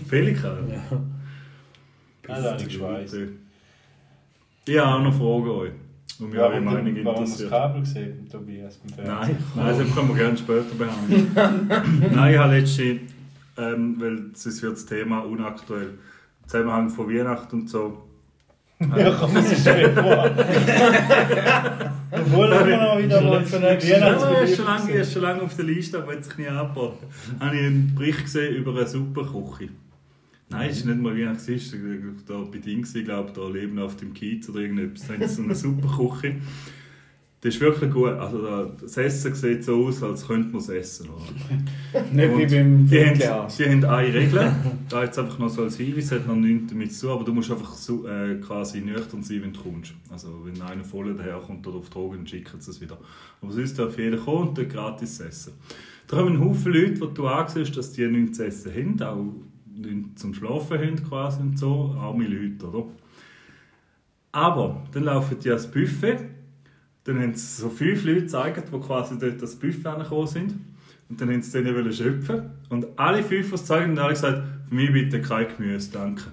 [0.08, 0.58] Pelikan?
[0.70, 0.98] Ja.
[2.28, 3.16] Nein, da habe ich geschweißt.
[4.68, 5.72] Ich habe auch noch Fragen euch.
[6.20, 7.50] Und mich eure Warum, Meinung du- warum das interessiert.
[7.52, 9.06] Kabel gesehen, Tobias, beim?
[9.06, 11.32] Nein, nein, das können wir gerne später behandeln.
[12.16, 13.02] nein, ich habe letztens,
[13.58, 15.90] ähm, weil sonst wird das Thema unaktuell,
[16.44, 18.04] im Zusammenhang von Weihnachten und so.
[18.80, 20.30] Ja, komm, das ist schon vor.
[22.12, 25.66] Obwohl wir noch wieder mal für Ja, ist schon lange, ist schon lange auf der
[25.66, 27.06] Liste, aber hat sich nie angeboten.
[27.40, 29.70] habe ich einen Bericht gesehen über eine Superküche.
[30.50, 31.76] Nein, es ist nicht mal wie es ist.
[32.28, 35.08] Da bei Ding, ich glaube, da leben auf dem Kiez oder irgendetwas.
[35.08, 36.36] Da haben sie so eine Superküche.
[37.42, 38.10] Das ist wirklich gut.
[38.14, 41.10] Also da- das Essen sieht so aus, als könnte man es essen.
[42.12, 44.52] Nicht wie Und beim die, haben, die haben eine Regel.
[44.90, 47.34] Da jetzt einfach noch so als Hinweis, hat noch nichts damit zu tun, aber du
[47.34, 49.94] musst einfach so, äh, quasi nüchtern sein, wenn du kommst.
[50.10, 52.98] Also wenn einer voll daherkommt oder auf Drogen, dann schicken sie es wieder.
[53.42, 55.54] Aber sonst darf jeder kommen und gratis essen.
[56.08, 59.34] Da haben einen Haufen Leute, die du ansiehst, dass die nichts zu essen haben, auch
[59.78, 61.96] nichts zum Schlafen haben quasi und so.
[61.98, 62.86] Arme Leute, oder?
[64.32, 66.20] Aber dann laufen die ans Buffet,
[67.04, 70.56] dann haben sie so fünf Leute gezeigt, die quasi dort das Buffet angekommen sind.
[71.10, 72.52] Und dann haben sie denen schöpfen.
[72.70, 76.24] Und alle fünf, die es zeigen, haben alle gesagt, für mich bitte kein Gemüse, danke.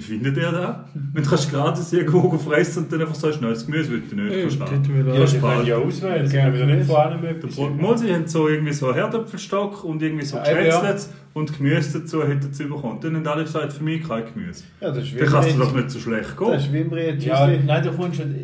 [0.00, 0.76] Wie findet ihr das?
[1.12, 4.12] Wenn du kannst gratis irgendwo fressen und dann einfach sagst, nein, das Gemüse will ich
[4.14, 4.60] nicht, verstehen.
[4.60, 5.40] Ja, spannend.
[5.42, 7.54] können ja auswählen, sie können wieder nicht von allem Der etwas.
[7.56, 10.96] Brot- Mal, sie haben so irgendwie so Herdöpfelstock und irgendwie so Ja, eben, ja.
[11.34, 12.98] Und Gemüse dazu hätten sie bekommen.
[13.02, 14.64] Dann haben alle gesagt, für mich kein Gemüse.
[14.80, 16.52] Ja, das ist Dann kann es im dir doch nicht so schlecht Das gehen.
[16.54, 17.22] ist wie im Brett.
[17.22, 18.34] Ja, nein, du kommst wenn-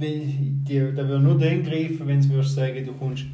[0.00, 3.24] die- Der würde nur dann greifen, wenn du würdest sagen, du kommst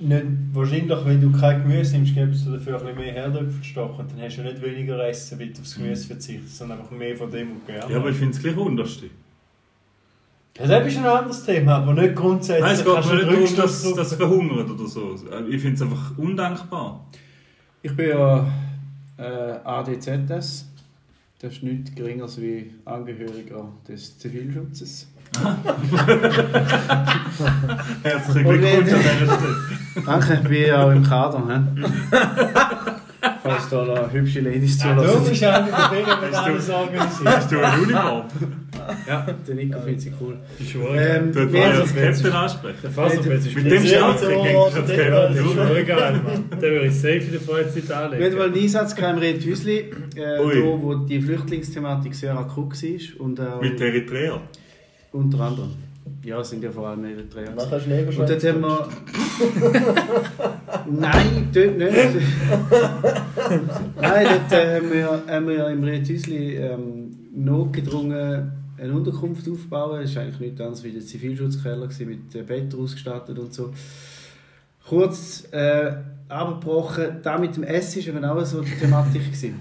[0.00, 4.10] nicht, wahrscheinlich, wenn du kein Gemüse nimmst, gibst du dafür ein bisschen mehr Herdöpfelstock und
[4.10, 7.30] dann hast du nicht weniger Essen, weil du aufs Gemüse verzichtest, sondern einfach mehr von
[7.30, 9.12] dem, was du gerne Ja, aber ich finde es gleich unterschiedlich.
[10.58, 12.64] Ja, das ist ein anderes Thema, aber nicht grundsätzlich.
[12.64, 15.14] Nein, es geht mir du nicht darum, dass das verhungert oder so.
[15.48, 17.06] Ich finde es einfach undankbar.
[17.82, 18.52] Ich bin ja
[19.18, 20.66] äh, ADZS.
[21.40, 25.06] Das ist nichts Geringeres wie Angehöriger des Zivilschutzes.
[28.02, 29.77] Herzlichen Glückwunsch an dieser Stelle.
[30.06, 31.42] Danke, ich bin ja auch im Kader.
[31.48, 31.84] He?
[33.42, 35.28] Falls da noch hübsche Ladies Ja, du zulassen.
[35.28, 37.26] bist einer von denen, die du- alles organisiert.
[37.36, 38.22] Hast du eine Uniform?
[39.08, 40.36] Ja, der Nico findet sie cool.
[40.58, 40.96] Ich schwöre.
[40.96, 42.78] Ähm, Du als Captain ansprechen.
[42.82, 44.20] Der Faserplatz ist Mit dem du was
[44.74, 45.12] das Geld.
[45.12, 46.44] Der ist schon geil, Mann.
[46.50, 48.40] Den würde ich safe in der Freizeit Wir hatten mal anlegen.
[48.40, 49.90] einen Einsatz gehabt im Red Hüsli, äh,
[50.40, 53.20] da, wo die Flüchtlingsthematik sehr akut war.
[53.24, 54.40] Und auch Mit Eritrea.
[55.12, 55.74] unter anderem.
[56.24, 57.54] Ja, es sind ja vor allem Eritreer.
[57.54, 58.88] Nachher Schnee Und dort haben wir.
[60.90, 61.92] Nein, dort nicht.
[64.00, 70.02] Nein, dort äh, haben, wir, haben wir im Rethüsli ähm, notgedrungen eine Unterkunft aufbauen.
[70.02, 73.72] Das war eigentlich nichts anderes wie der Zivilschutzkeller mit Bett ausgestattet und so.
[74.86, 75.92] Kurz äh,
[76.28, 79.24] abgebrochen, da mit dem Essen war eben auch so die Thematik.
[79.24, 79.56] gewesen.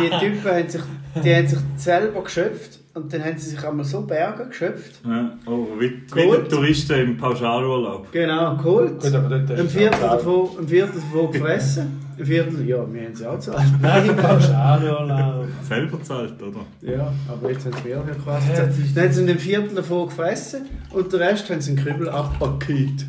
[0.00, 0.82] Die Typen haben sich,
[1.22, 5.00] die haben sich selber geschöpft und dann haben sie sich einmal so Berge geschöpft.
[5.04, 5.36] Ja.
[5.46, 8.10] Oh, wie, wie Touristen im Pauschalurlaub.
[8.12, 9.00] Genau, geholt.
[9.00, 12.00] Gut, aber dort hast Ein Viertel davon, ein Viertel davon gefressen.
[12.16, 13.64] Ein Viertel, ja, wir haben sie auch gezahlt.
[13.82, 15.46] Nein, Pauschalurlaub.
[15.68, 16.60] Selber zahlt, oder?
[16.82, 18.72] Ja, aber jetzt haben sie mehr quasi gezahlt.
[18.94, 23.06] Dann haben sie ein Viertel davon gefressen und den Rest haben sie in Kübel abgepackt.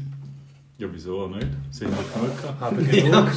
[0.78, 1.48] Ja, wieso auch nicht?
[1.80, 2.62] Haben ja genug gehabt.
[2.62, 3.32] Aber genug.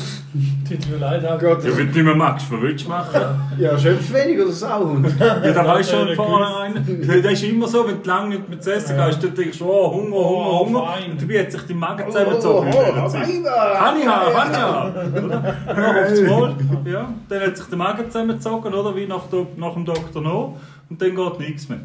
[0.68, 1.38] Tut mir leid, aber.
[1.38, 3.20] Gott, Ja, wenn du nicht mehr magst, was willst du machen?
[3.56, 5.06] ja, schöpf wenig oder Sauhund.
[5.20, 7.22] Ja, da weißt du Ja, schon der vornherein.
[7.22, 9.66] Das ist immer so, wenn du lange nicht mehr zu essen gehst, dann denkst du,
[9.66, 10.86] oh, Hunger, Hunger, Oh, Hunger.
[10.86, 11.12] fein.
[11.12, 12.66] Und dabei hat sich dein Magen Oh, zusammengezogen.
[12.66, 13.28] in dieser Zeit.
[13.28, 13.82] Weiber!
[13.86, 15.24] Anja, Anja!
[15.24, 15.56] Oder?
[15.76, 16.56] Ja, aufs Mal.
[16.90, 18.96] Ja, dann hat sich der Magen zusammengezogen, oder?
[18.96, 20.56] Wie nach, der- nach dem Doktor noch.
[20.90, 21.78] Und dann geht nichts mehr.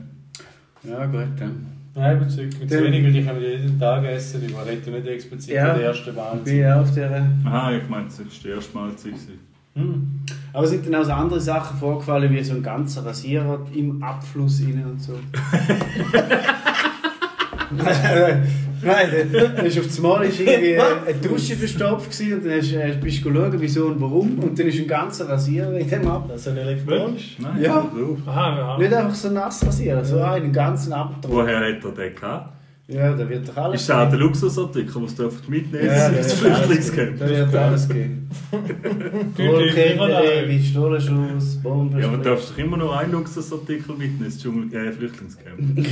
[0.83, 1.67] Ja, gut, dann.
[1.95, 4.43] Nein, zu Dann- wenig, weil die können ja jeden Tag essen.
[4.45, 5.67] Ich rede nicht explizit Ja.
[5.71, 6.43] von der ersten Ich Mahlzeit.
[6.43, 7.27] bin ja auf der.
[7.45, 9.13] Aha, ich meinte, das war die erste Mahlzeit.
[9.75, 10.19] Hm.
[10.53, 14.01] Aber es sind dann auch so andere Sachen vorgefallen, wie so ein ganzer Rasierer im
[14.03, 15.13] Abfluss rein und so.
[18.85, 22.99] Nein, dann ist auf das Mal ist irgendwie eine Dusche verstopft und dann hast, hast,
[22.99, 26.25] bist du schauen, wieso und warum und dann ist ein ganzer Rasierer in dem Ab.
[26.27, 27.37] Das ist ein elektronisch.
[27.39, 27.89] Nein, Ja.
[28.25, 28.77] Aha, ja.
[28.77, 31.33] Nicht einfach so nass rasieren, so einen ganzen Abdruck.
[31.33, 32.53] Woher hat er den gehabt?
[32.93, 36.13] Ja, da wird doch alles Ist das der Luxusartikel, den sie mitnehmen Ja, dürfen?
[36.13, 37.19] da ins wird alles Flüchtlingscamp?
[37.19, 38.29] Da wird alles gehen.
[39.39, 44.91] Rollkette, Pistolenschluss, Ja, aber du darfst doch immer nur einen Luxusartikel mitnehmen ins Dschungel äh,
[44.91, 45.59] Flüchtlingscamp.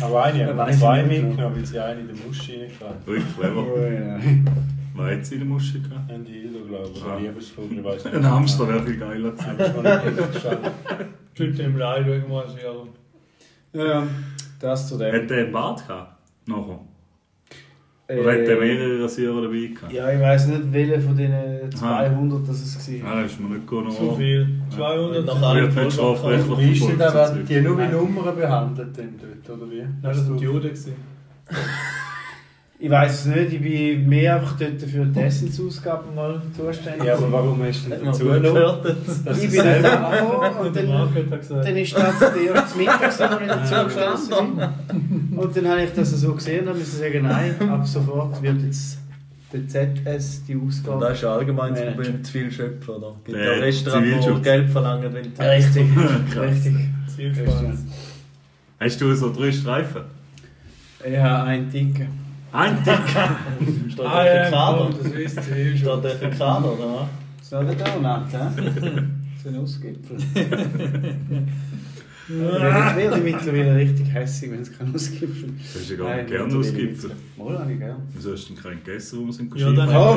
[0.00, 3.20] Aber eine Ja, haben weiss zwei mitgenommen, weil sie eine in der Muschi reingefahren Ui,
[3.38, 3.66] clever.
[3.66, 4.18] Oh, ja.
[4.94, 6.10] Was hat sie in der Muschel gehabt?
[6.28, 7.02] Die Hildo, glaube ich.
[7.02, 7.06] Ah.
[7.16, 8.14] Oder Liebesvogel, ich weiß nicht.
[8.14, 9.56] Ein Hamster wäre viel geiler gewesen.
[9.58, 10.72] Wir noch.
[11.34, 12.86] Tut dem Leid irgendwas wieder.
[13.74, 14.06] Ja,
[14.62, 15.12] das zu dem.
[15.12, 16.16] Hat der einen Bart gehabt?
[16.46, 16.80] Nachher?
[18.08, 19.92] Oder hat der mehrere Rasierer dabei gehabt?
[19.92, 21.32] Ja, ich weiß nicht, welcher von den
[21.74, 23.12] 200 das es war.
[23.12, 24.46] Ah, das ist mir nicht gut Zu viel.
[24.74, 25.24] 200.
[25.24, 29.18] Nach allem Wird nicht strafrechtlich Wie ist denn da, die nur wie Nummern behandelt denn
[29.18, 29.80] dort, oder wie?
[29.80, 30.72] Nein, das war die Jude.
[32.84, 37.04] Ich weiß es nicht, ich bin mehr einfach dort für die Essensausgaben mal zuständig.
[37.04, 41.76] Ja, aber warum hast du nicht man dazu ich bin nicht angekommen und dann, dann
[41.76, 44.34] ist das der erste Mittag, wo ich dazu.
[44.34, 48.98] Und dann habe ich das so gesehen und musste sagen, nein, ab sofort wird jetzt
[49.52, 51.04] der ZS die Und Ausgabe.
[51.04, 51.94] das ist ja allgemein das Manager.
[52.02, 53.14] Problem, zu viel Schöpfen, oder?
[53.20, 54.42] Es gibt Der ja Restaurants, die Zivilschutz.
[54.42, 55.42] Geld verlangen, wenn du...
[55.48, 55.86] Richtig,
[56.36, 56.74] richtig.
[57.14, 57.78] Zielspannend.
[58.80, 60.02] Hast du so drei Streifen?
[61.08, 61.70] Ich habe einen
[62.52, 63.90] Ein Dick!
[63.92, 64.90] Steht Ah, der ja, Kader?
[65.02, 66.02] das wisst ihr eh Steht schon.
[66.02, 66.94] der für Kader, oder
[67.40, 67.48] was?
[67.48, 69.02] So der Donut, hä?
[69.42, 70.16] So ein Ausgipfel.
[72.28, 76.28] Ich werde mittlerweile richtig hässlich, wenn es keinen Ausgipfel Das ist ja gar Nein, nicht
[76.36, 77.10] gerne Ausgipfel.
[77.36, 77.96] Mal habe ich gern.
[78.14, 79.88] Wieso hast du denn keinen gegessen, wo wir sind Ja, dann?
[79.88, 80.16] Oh,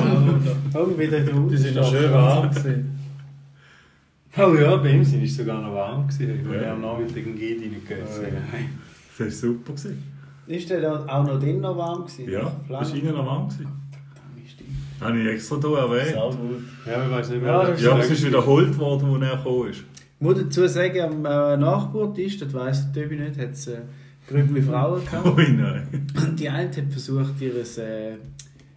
[0.78, 3.00] oh, wieder der Die sind ja schön warm gewesen.
[4.38, 6.54] Oh ja, bei ihm sind es sogar noch warm Ja.
[6.62, 8.26] er am Nachmittag einen Gedi nicht Oh, gegessen.
[9.17, 9.74] Das war super.
[9.74, 10.04] Gewesen.
[10.47, 12.29] Ist der dann auch noch drin noch warm gewesen?
[12.29, 13.47] Ja, das war innen noch warm.
[13.49, 13.67] Gewesen.
[15.01, 16.13] Habe ich extra hier erwähnt.
[16.13, 16.63] Sau gut.
[16.86, 17.51] Ja, ich weiß nicht mehr.
[17.51, 19.79] Ja, Ja, aber es ist wiederholt worden, wo er gekommen ist.
[19.79, 23.79] Ich muss dazu sagen, am äh, Nachbartisch, das weiss der Töbi nicht, hat es äh,
[24.29, 25.25] Grübli Frauen gehabt.
[25.38, 26.08] Ui, nein.
[26.15, 28.13] Und die eine hat versucht, ihres, äh,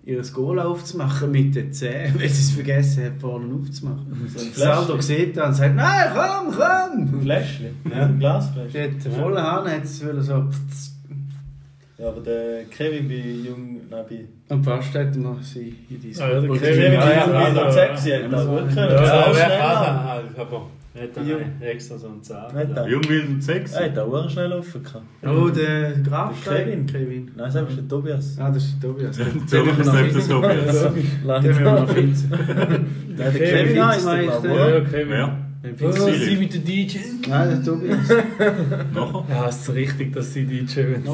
[0.04, 4.28] ihres Goal aufzumachen mit den Zähnen, weil sie es vergessen hat, vorne aufzumachen.
[4.34, 5.00] So ein Fläschchen.
[5.02, 7.22] sieht das und sagt, nein, komm, Ein komm!
[7.22, 7.76] Fläschchen?
[7.88, 8.06] Ja.
[8.06, 8.82] Ein Glasfläschchen?
[8.82, 10.44] hat den vollen Hahn, hat es so...
[11.98, 13.14] Ja, aber der Kevin bei
[13.48, 13.80] Jung...
[13.90, 14.54] Nein, bei...
[14.54, 16.22] Und fast hätten wir sie in diese...
[16.24, 17.70] Ah, ja, der Kevin- bei der ja.
[17.72, 18.76] sexy hat das gut können.
[18.76, 19.60] Ja, wer
[20.38, 21.36] aber nicht Ja.
[21.38, 22.52] dann extra so einen Zahn.
[22.74, 22.86] Da.
[22.86, 23.76] Jung, wild und sexy.
[23.76, 25.06] Er hat auch schnell laufen können.
[25.36, 26.86] Oh, der Graf Der Kevin.
[26.86, 27.30] Kevin.
[27.36, 28.36] Nein, das ist der Tobias.
[28.38, 29.18] Ah, das ist der Tobias.
[29.18, 30.28] Noch selbst finden.
[30.28, 30.82] Tobias.
[31.24, 31.94] Lange müssen wir noch.
[33.18, 34.82] Der Kevin Kevin heisst der, glaube der.
[34.82, 35.30] ich, Ja,
[35.70, 35.88] Kevin.
[35.88, 36.98] Oh, sie mit der DJ?
[37.28, 38.08] Nein, der Tobias.
[38.94, 39.24] Nachher?
[39.28, 41.04] Ja, es ist richtig, dass sie DJ sind.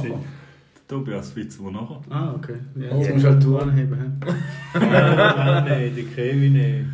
[0.89, 2.01] Tobias Witz, wo nachher?
[2.11, 2.57] Ah, okay.
[2.77, 3.01] Ja, Oh.
[3.01, 3.97] jetzt musst du halt Touren heben.
[3.97, 4.31] hä?
[4.79, 6.85] Nein, nein, der Kevin nicht.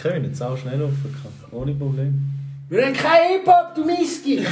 [0.00, 1.34] Kevin hat sau schnell laufen können.
[1.50, 2.24] Ohne Problem.
[2.70, 4.36] Wir haben kein Hip-Hop, du Miski!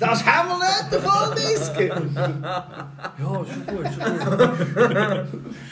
[0.00, 1.88] das haben wir nicht, der Vollmiski!
[1.88, 4.48] Ja, schon gut, schon gut.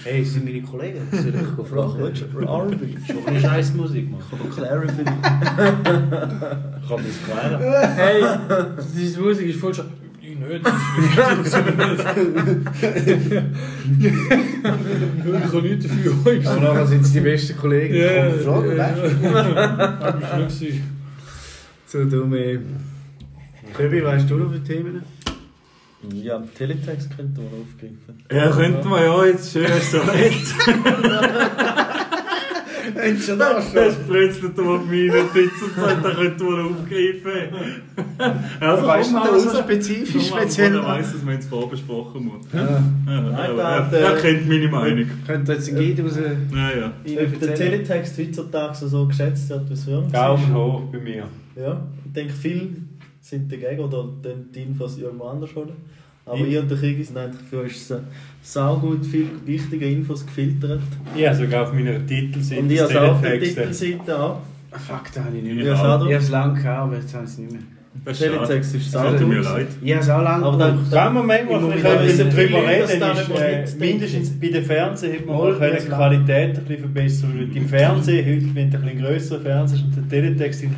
[0.05, 1.95] Hey, das sind meine Kollegen, das soll ich fragen.
[1.99, 2.97] willst du R&B?
[3.11, 4.21] Schon eine scheiß Musik, Mann.
[4.21, 5.15] Ich habe Clary für dich.
[5.15, 5.23] Ich
[6.89, 7.61] kann das klären.
[7.97, 8.23] Hey,
[8.95, 9.87] diese Musik ist voll schon.
[10.35, 10.81] Ich nicht, das ist
[15.45, 16.13] Ich kann nichts dafür.
[16.51, 17.95] Aber nachher sind es die besten Kollegen.
[17.95, 18.95] Ja, Komm, fragen, ja,
[20.39, 20.83] ich gesehen.
[21.87, 22.59] So dumm, ey.
[23.75, 25.03] Köbi, weißt du noch für Themen?
[26.13, 28.23] Ja, Teletext könnte man aufgreifen.
[28.31, 29.65] Ja, könnte man ja, jetzt schön
[32.95, 33.03] hast du.
[33.03, 35.11] Wenn schon da Das ist plötzlich da auf meine
[35.75, 37.83] gesagt, da könnte man aufgreifen.
[38.61, 39.59] Also, Weißt du mal das raus.
[39.59, 40.75] spezifisch mal, speziell?
[40.75, 42.47] Er weiss, dass wir jetzt vorbesprochen muss.
[42.53, 42.83] Ja.
[43.07, 43.31] Ja,
[43.93, 45.07] er, hat, kennt meine Meinung.
[45.27, 46.19] Könnt ihr jetzt einen Guide raus
[46.53, 46.93] Ja, ja.
[47.25, 47.55] Ob der?
[47.55, 50.11] Teletext heutzutage so geschätzt wird, wie es früher war.
[50.11, 51.25] Daumen hoch bei mir.
[51.57, 52.69] Ja, ich denke, viele
[53.21, 54.09] sind dagegen oder
[54.55, 55.73] die Infos irgendwo anders holen.
[56.27, 57.93] Aber Ich- ich und der Krieg sind eigentlich für uns
[58.43, 60.81] saugut viele wichtige Infos gefiltert.
[61.15, 63.41] Habe sogar auf meiner Titelseite Und ich habe es auch auf der.
[63.41, 64.41] Titelseite auch.
[64.71, 65.65] Ah, Fuck, da habe ich nicht Ja, mehr.
[65.75, 65.97] Ja.
[65.97, 67.61] Ich habe es lange gehabt, aber jetzt habe ich es nicht mehr.
[68.05, 68.19] Das.
[68.19, 69.59] Teletext ist Das tut mir saugut.
[69.61, 69.67] leid.
[69.83, 72.91] Ich habe es auch lange Aber dann- wir wir Moment können wissen darüber viele, dass
[72.91, 75.89] reden, ist, äh, mindestens bei den Fernsehen hätte man Mal, können die.
[75.89, 79.85] Qualität ein bisschen verbessern weil Im Fernsehen, heute, wenn du ein bisschen grösserer Fernseher hast
[79.85, 80.71] und der Teletext, ist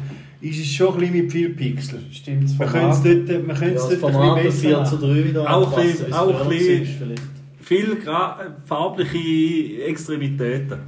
[0.51, 2.01] ist es schon ein bisschen mit viel Pixel.
[2.11, 3.29] Stimmt, das Wir können es Format.
[3.29, 5.15] dort, wir können Ja, es dort ein Format bisschen 4 besser zu machen.
[5.15, 7.15] 3 wieder Auch anpassen, ein bisschen- auch ein.
[7.61, 10.79] Viel gra- farbliche Extremitäten.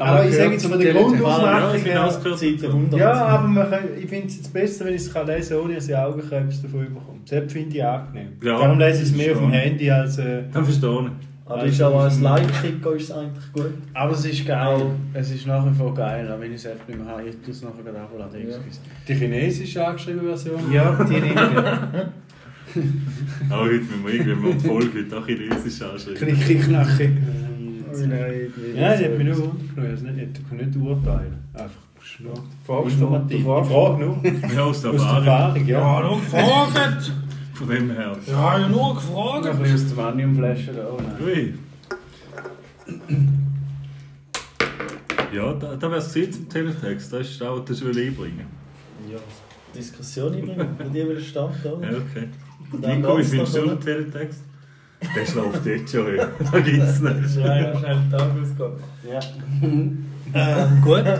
[0.00, 2.04] Aber ich sage jetzt von der Ja, Grundausmachung her...
[2.06, 2.38] ausgehört.
[2.38, 3.00] Zeit der 100.
[3.00, 5.74] Ja, aber man kann, ich finde es jetzt besser, wenn ich es kann lesen ohne
[5.74, 7.18] dass ich Augenkrebs davon bekomme.
[7.28, 8.28] Das finde ich angenehm.
[8.42, 9.50] Ja, Darum lese ich es mehr auf dem.
[9.50, 10.18] Handy als...
[10.18, 11.37] Äh, Dann verstehe ich.
[11.48, 13.72] Aber ist aber als Live-Kicker ist es eigentlich gut.
[13.94, 14.90] Aber es ist geil.
[15.14, 17.22] Es ist nach wie vor geil, auch wenn ich es echt nicht mehr habe.
[17.22, 18.48] Ich tue es nachher gerade abladen.
[18.48, 18.56] Ja.
[19.06, 20.72] die chinesische angeschriebene Version.
[20.72, 21.38] Ja, die nehme ich.
[23.50, 26.16] Auch heute müssen wir irgendwie mal die Folge heute auch chinesisch anschreiben.
[26.16, 27.10] Knicki, knacki.
[28.76, 31.38] Ja, die hat mich nur wundern nicht, ich kann nicht urteilen.
[31.54, 31.70] Einfach
[32.20, 32.34] nur
[32.66, 33.44] Fragst du informativ.
[33.44, 34.22] Frage nur.
[34.54, 35.68] Ja, aus der Aus der Erfahrung.
[35.68, 36.38] Erfahrung, ja.
[36.38, 36.98] Ja!
[37.58, 38.16] Von dem her.
[38.24, 39.46] Ja, ja, nur gefragt!
[39.46, 40.96] ein bisschen aus der Vaniumflasche da.
[40.96, 41.16] Nein.
[41.24, 41.54] Ui.
[45.34, 47.12] Ja, da, da wäre es zum Teletext.
[47.12, 48.46] Da ist auch das will einbringen.
[49.10, 49.18] Ja.
[49.74, 51.90] Diskussion einbringen, mit dir will Stand, oder?
[51.90, 52.28] Ja, okay.
[52.70, 54.40] Und dann Nico, wie findest du den Teletext?
[55.16, 56.14] Der schläft jetzt schon.
[56.14, 56.28] ja.
[56.52, 57.30] Da gibt es nicht.
[57.32, 58.72] Schnell, schnell den Tag ausgehen.
[59.10, 59.20] Ja.
[60.34, 61.04] Ähm, gut.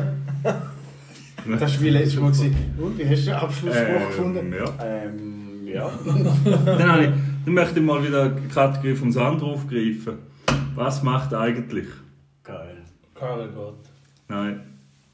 [1.46, 2.26] Das war wie letztes Mal.
[2.26, 4.52] Und, wie hast du den Abschlussspruch gefunden?
[4.52, 4.84] Ähm, ja.
[4.84, 5.37] Ähm,
[5.72, 5.90] ja.
[6.04, 7.10] Dann, habe ich,
[7.44, 10.18] dann möchte ich mal wieder die Kategorie vom Sandro aufgreifen.
[10.74, 11.86] Was macht eigentlich?
[12.42, 12.78] Geil.
[13.14, 13.80] Karl Gott.
[14.28, 14.60] Nein,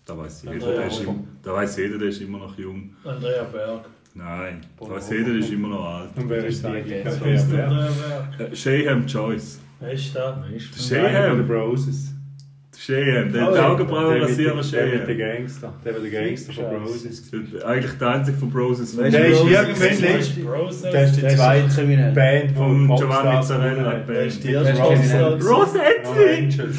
[0.05, 2.91] da weiß jeder, Andrea der ist, im, da weiß jeder, der ist immer noch jung.
[3.05, 3.85] Andrea Berg.
[4.15, 6.11] Nein, da weiß jeder, der ist immer noch alt.
[6.17, 7.07] Und wer ist eigentlich?
[7.07, 7.91] Andrea
[8.39, 8.57] Berg.
[8.57, 9.61] Shayham Joyce.
[9.81, 10.45] Wer ist da?
[10.91, 11.45] Der Einer
[12.87, 13.05] Broses.
[13.05, 13.57] Shayham, der Oh.
[13.73, 15.37] Augenbrauen Der mit rasieren der- Der mit den Shayham.
[15.37, 15.73] Gangster.
[15.85, 16.65] Der mit den Gangster von.
[16.85, 17.33] Broses.
[17.65, 18.97] Eigentlich der einzige von Broses.
[18.97, 20.45] Der ist Broses irgendwann.
[20.45, 20.83] Broses.
[20.83, 22.13] Der ist die Der zweite.
[22.15, 24.03] Band von Giovanni Zarella.
[24.07, 25.19] Wer ist die Der erste gewesen?
[25.39, 25.61] No!
[25.63, 26.79] Angels.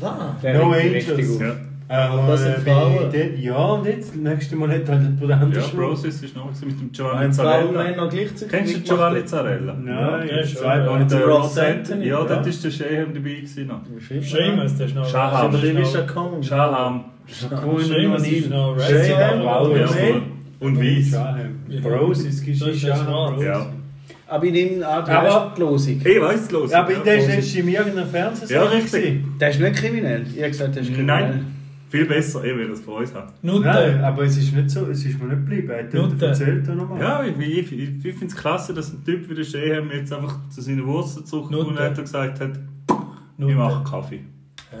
[0.00, 0.40] Was?
[0.42, 1.40] Der No Angels.
[1.90, 3.10] Ja, Äh, das sind äh, Frauen.
[3.12, 5.00] bei- Ja, und jetzt, das nächste Mal hat halt
[5.32, 5.78] anderes ja schon.
[5.80, 7.82] Broses ist noch mit dem Giovanni Haben Frauen und Zarella.
[7.90, 8.80] Männer gleichzeitig Kennst du?
[8.80, 9.74] Giovanni Zarella?
[9.74, 10.76] Nein, Ja, schon, ja.
[10.86, 11.02] Band.
[11.02, 12.06] Und der Ross Ross Anthony?
[12.06, 12.24] Ja, ja.
[12.26, 13.66] dort ist der Shayham dabei gewesen.
[13.66, 13.80] noch.
[14.22, 15.08] Seamus, der ist noch.
[15.08, 15.46] Shaham.
[15.48, 16.42] Aber der die ist ja gekommen.
[16.44, 17.04] Shaham.
[17.26, 18.76] Seamus ist noch.
[18.78, 20.22] Ja, Ja, voll.
[20.60, 21.10] Und Weiss.
[21.10, 21.38] Shaham.
[21.68, 21.80] Ja.
[21.80, 23.42] Bros ist Shaham.
[23.42, 23.66] Ja.
[24.28, 26.00] Aber ich nehme an, du Aber- hast die Losung.
[26.04, 26.70] Ich weiß es los.
[26.70, 28.64] Ja, aber der ist in irgendeiner Fernsehsendung.
[28.68, 29.24] Ja, richtig.
[29.40, 30.24] Der ist nicht kriminell.
[30.32, 31.20] Ich habe gesagt, der ist kriminell.
[31.30, 31.46] Nein,
[31.90, 33.32] viel besser, ich will das von uns haben.
[33.42, 34.06] Nein, Nutte.
[34.06, 35.68] aber es ist nicht so, es ist mir nicht geblieben.
[35.70, 36.26] Er hat Nutte.
[36.26, 37.00] erzählt er nochmal.
[37.00, 40.12] Ja, ich, ich, ich, ich finde es klasse, dass ein Typ wie der Shayham jetzt
[40.12, 41.82] einfach zu seinen Wurzeln zurückgekommen Nutte.
[41.84, 43.54] hat und gesagt hat, ich Nutte.
[43.54, 44.24] mache Kaffee.
[44.70, 44.76] Hä?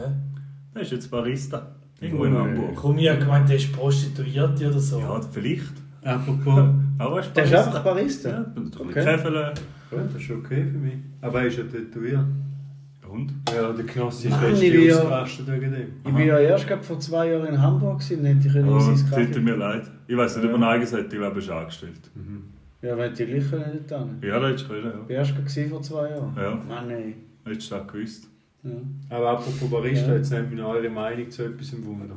[0.74, 1.74] Der ist jetzt Barista.
[2.00, 2.34] Irgendwo in.
[2.34, 2.74] Hamburg.
[2.76, 5.00] Komm, ich habe gemeint, der ist Prostituierte oder so.
[5.00, 5.72] Ja, vielleicht.
[6.02, 6.64] Apropos,
[6.98, 7.66] Aber er ist Der ist Barista.
[7.70, 8.28] einfach Barista.
[8.30, 8.46] Ja,
[8.80, 8.92] Okay.
[9.04, 9.34] Käfeln.
[9.90, 10.94] gut, das ist okay für mich.
[11.20, 12.24] Aber er ist ja tätowiert.
[13.12, 13.32] Und?
[13.54, 15.88] Ja, der Knossi ist Mann, ich letztens bin ja- ausgerastet wegen dem.
[16.06, 18.78] Ich war ja erst gerade vor zwei Jahren in Hamburg gewesen, dann hätte ich oh,
[18.80, 19.40] sein tut Kaffee.
[19.40, 19.90] mir leid.
[20.06, 22.10] Ich weiß nicht, ob Nein gesagt hat, ich glaube, er ist angestellt.
[22.82, 23.50] Ja, wenn die gleich nicht
[23.88, 24.18] getan.
[24.22, 26.34] Ja, das hättest du können, Ich war erst gerade gewesen vor zwei Jahren.
[26.36, 26.54] Ja.
[26.66, 27.14] Mann, ey.
[27.44, 27.50] ja.
[27.50, 28.26] Hättest du das gewusst.
[28.62, 28.70] Ja.
[29.16, 30.16] Aber apropos Barista, Ja.
[30.16, 32.14] jetzt nehmt mich noch eure Meinung zu etwas im Wunder.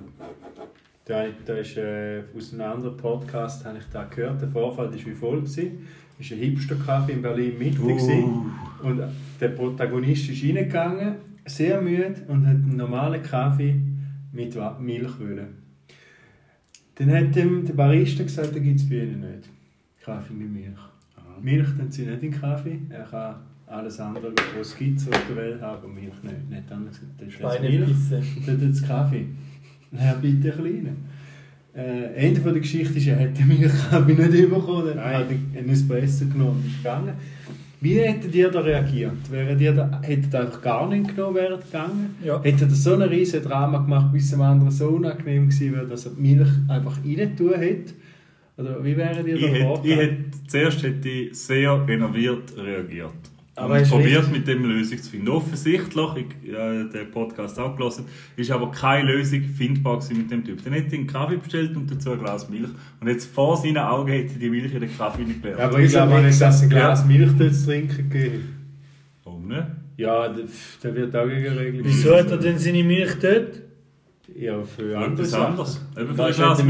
[1.05, 4.93] Da, da ist, äh, aus einem anderen Podcast habe ich da gehört, der Vorfall war
[4.93, 5.47] wie folgt.
[5.47, 5.77] Es war ein
[6.19, 7.77] Hipster-Café in Berlin Mitte.
[7.77, 8.51] gewesen.
[8.81, 9.01] Und
[9.39, 13.75] der Protagonist ist reingegangen, sehr müde und hat einen normalen Kaffee
[14.31, 15.47] mit Milch wollen.
[16.95, 19.49] Dann hat ihm der Barista gesagt, da gibt es bei ihnen nicht.
[20.01, 20.79] Kaffee mit Milch.
[21.41, 22.79] Milch tun sie nicht in Kaffee.
[22.89, 23.35] Er kann
[23.67, 26.49] alles andere, was es gibt, auf der Welt haben, aber Milch nicht.
[26.49, 27.33] Nicht anders das ist.
[27.33, 28.21] Schweinepisse.
[28.45, 29.25] Dann tut es Kaffee.
[29.99, 30.95] Ja, bitte ein kleiner.
[31.75, 34.97] Äh, Ende von der Geschichte ist, er hat den Milchkaffee nicht bekommen.
[34.97, 37.13] Er hat einen Espresso genommen und ist gegangen.
[37.81, 39.29] Wie hättet ihr da reagiert?
[39.29, 42.15] Wäret ihr da, hättet ihr einfach gar nicht genommen, wäret gegangen?
[42.23, 42.41] Ja.
[42.41, 45.87] Hättet ihr so ein riesen Drama gemacht, bis es dem anderen so unangenehm gewesen wäre,
[45.87, 47.93] dass er die Milch einfach rein tun hätte?
[48.55, 49.99] Oder wie wäret ihr Ich da hätte, ich vorgegangen?
[49.99, 53.11] hätte, zuerst hätte ich sehr renoviert reagiert.
[53.55, 55.29] Aber und probiert mit dem eine Lösung zu finden.
[55.29, 60.43] Offensichtlich, ich ja, den Podcast auch gelesen, ist aber keine Lösung findbar gewesen mit dem
[60.43, 60.63] Typ.
[60.63, 62.69] Dann hätte ich einen Kaffee bestellt und dazu ein Glas Milch.
[62.99, 65.59] Und jetzt vor seinen Augen hätte ich die Milch in den Kaffee nicht geleert.
[65.59, 68.55] Aber ich glaube nicht, dass ein Glas Milch dort zu trinken gegeben
[69.23, 69.63] Warum nicht?
[69.97, 70.45] Ja, der,
[70.83, 71.85] der wird auch gegen Regeln.
[71.85, 73.61] Wieso hat er denn seine Milch dort?
[74.35, 75.45] Ja, für andere Sachen.
[75.51, 75.79] anders.
[75.95, 76.63] Eben für ein Weißt du, wenn Glas du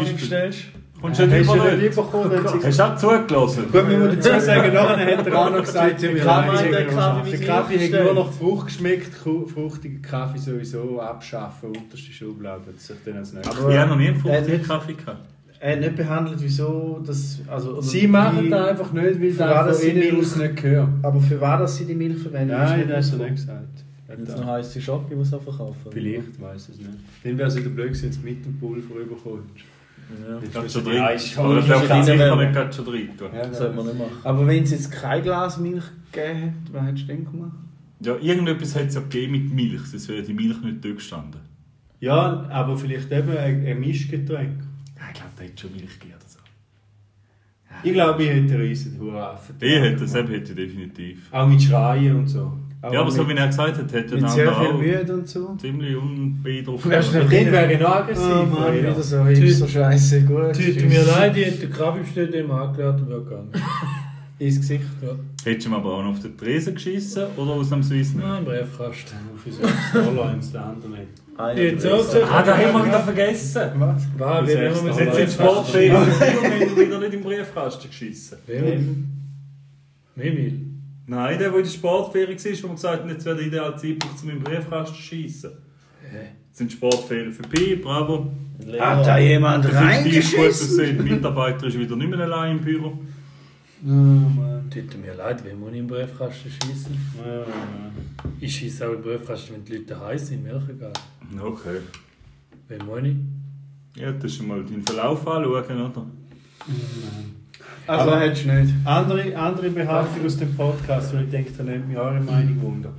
[0.00, 0.64] Milch bestellst?
[1.04, 3.64] Kommst du nicht Hast du über nicht Hast du auch zugelassen?
[3.70, 7.30] Gut, man muss dazu sagen, nachher hat er auch noch gesagt, der Kaffee- der Kaffee
[7.36, 12.96] der Kaffee hat nur nach Frucht geschmeckt, fruchtigen Kaffee sowieso abschaffen, unterste Schublade, das sich
[13.04, 13.58] dann als nächstes.
[13.58, 15.18] Aber Ich habe noch nie einen fruchtigen Kaffee gehabt.
[15.60, 17.38] Er hat nicht behandelt, wieso das.
[17.48, 20.88] Also, Sie machen das einfach nicht, weil Für das von Milch- aus nicht gehört.
[21.02, 22.54] Aber für was dass sie die Milch verwenden?
[22.56, 23.58] Nein, das hat er nicht gesagt.
[24.08, 25.90] Hat Jetzt er- noch heisst Schocke, die sie verkaufen.
[25.90, 26.90] Vielleicht, weiß es nicht.
[27.24, 29.64] Dann wäre es wieder blöd gewesen, wenn du mit dem Pulver rüberkommst.
[30.10, 30.38] Ja.
[30.40, 30.56] Die
[31.38, 32.36] Aber das Ja, darf ja, ja.
[32.36, 33.20] nicht.
[33.20, 34.12] Ja, Das sollte man nicht machen.
[34.22, 37.52] Aber wenn es jetzt kein Glas Milch gegeben hat, was hättest du denn gemacht?
[38.00, 41.40] Ja, irgendetwas hat es ja gegeben mit Milch, sonst wäre die Milch nicht dort gestanden.
[42.00, 44.60] Ja, aber vielleicht eben ein, ein Mischgetränk.
[44.96, 46.38] Ja, ich glaube, da hätte schon Milch gegeben oder so.
[47.82, 49.56] Ich glaube, ich hätte einen riesen Hurraffen.
[49.58, 51.32] Ich hätte das eben hätte ich definitiv.
[51.32, 52.52] Auch mit Schreien und so.
[52.92, 54.78] Ja, aber so mit, wie er gesagt hat, hätte mit er sehr dann viel auch
[54.78, 55.56] Mühe und so.
[55.60, 56.88] ziemlich unbeeindruckt.
[56.88, 58.24] Wärst du Mit dem wäre ich noch aggressiv.
[58.30, 60.20] Oh Mann, wieder so Hipster-Scheiße.
[60.22, 60.52] Gut.
[60.54, 63.48] Tut mir leid, ich hätte den Krabi bestellt, dem angeklärt und wäre gegangen.
[64.38, 64.84] Ins Gesicht.
[65.00, 65.10] Ja.
[65.44, 68.26] Hättest du ihm aber auch noch auf den Tresen geschissen oder ausnahmsweise nicht?
[68.26, 69.16] Nein, Briefkasten.
[69.36, 71.08] Für so ein Solo eins der andere nicht.
[71.36, 73.60] Ah, so Ah, da haben wir wieder vergessen.
[73.78, 74.02] Was?
[74.18, 78.38] War, Das wir wir Jetzt und haben wieder nicht im Briefkasten geschissen.
[78.46, 79.06] Wem?
[80.16, 80.60] Memil.
[81.06, 83.76] Nein, der, der in der Sportferien war, wo wir gesagt haben, jetzt wäre der ideale
[83.76, 85.50] Zeitpunkt, um im Briefkasten zu schiessen.
[86.12, 88.32] Jetzt sind Sportferien vorbei, bravo.
[88.78, 90.40] Hat da jemand reingeschissen?
[90.40, 92.98] aussehende Mitarbeiter ist wieder nicht mehr allein im Büro.
[93.86, 94.70] Oh Mann.
[94.70, 96.96] Tut mir leid, wem muss ich im Briefkasten schießen?
[97.24, 97.46] Ja, ja.
[98.40, 100.92] Ich schieße auch im Briefkasten, wenn die Leute heiß sind, mir egal.
[101.38, 101.80] Okay.
[102.68, 104.00] Wem muss ich?
[104.00, 106.06] Ja, das ist schon mal deinen Verlauf anschauen, oder?
[107.86, 108.74] Also Aber- hättest du nicht.
[108.84, 112.90] Andere, andere Behauptung aus dem Podcast, weil ich denke, da nimmt mich eure Meinung wunder.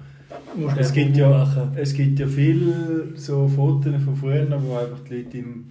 [0.77, 1.71] Es gibt, ja, machen.
[1.75, 5.65] es gibt ja viele so Fotos von früher, wo einfach die Leute im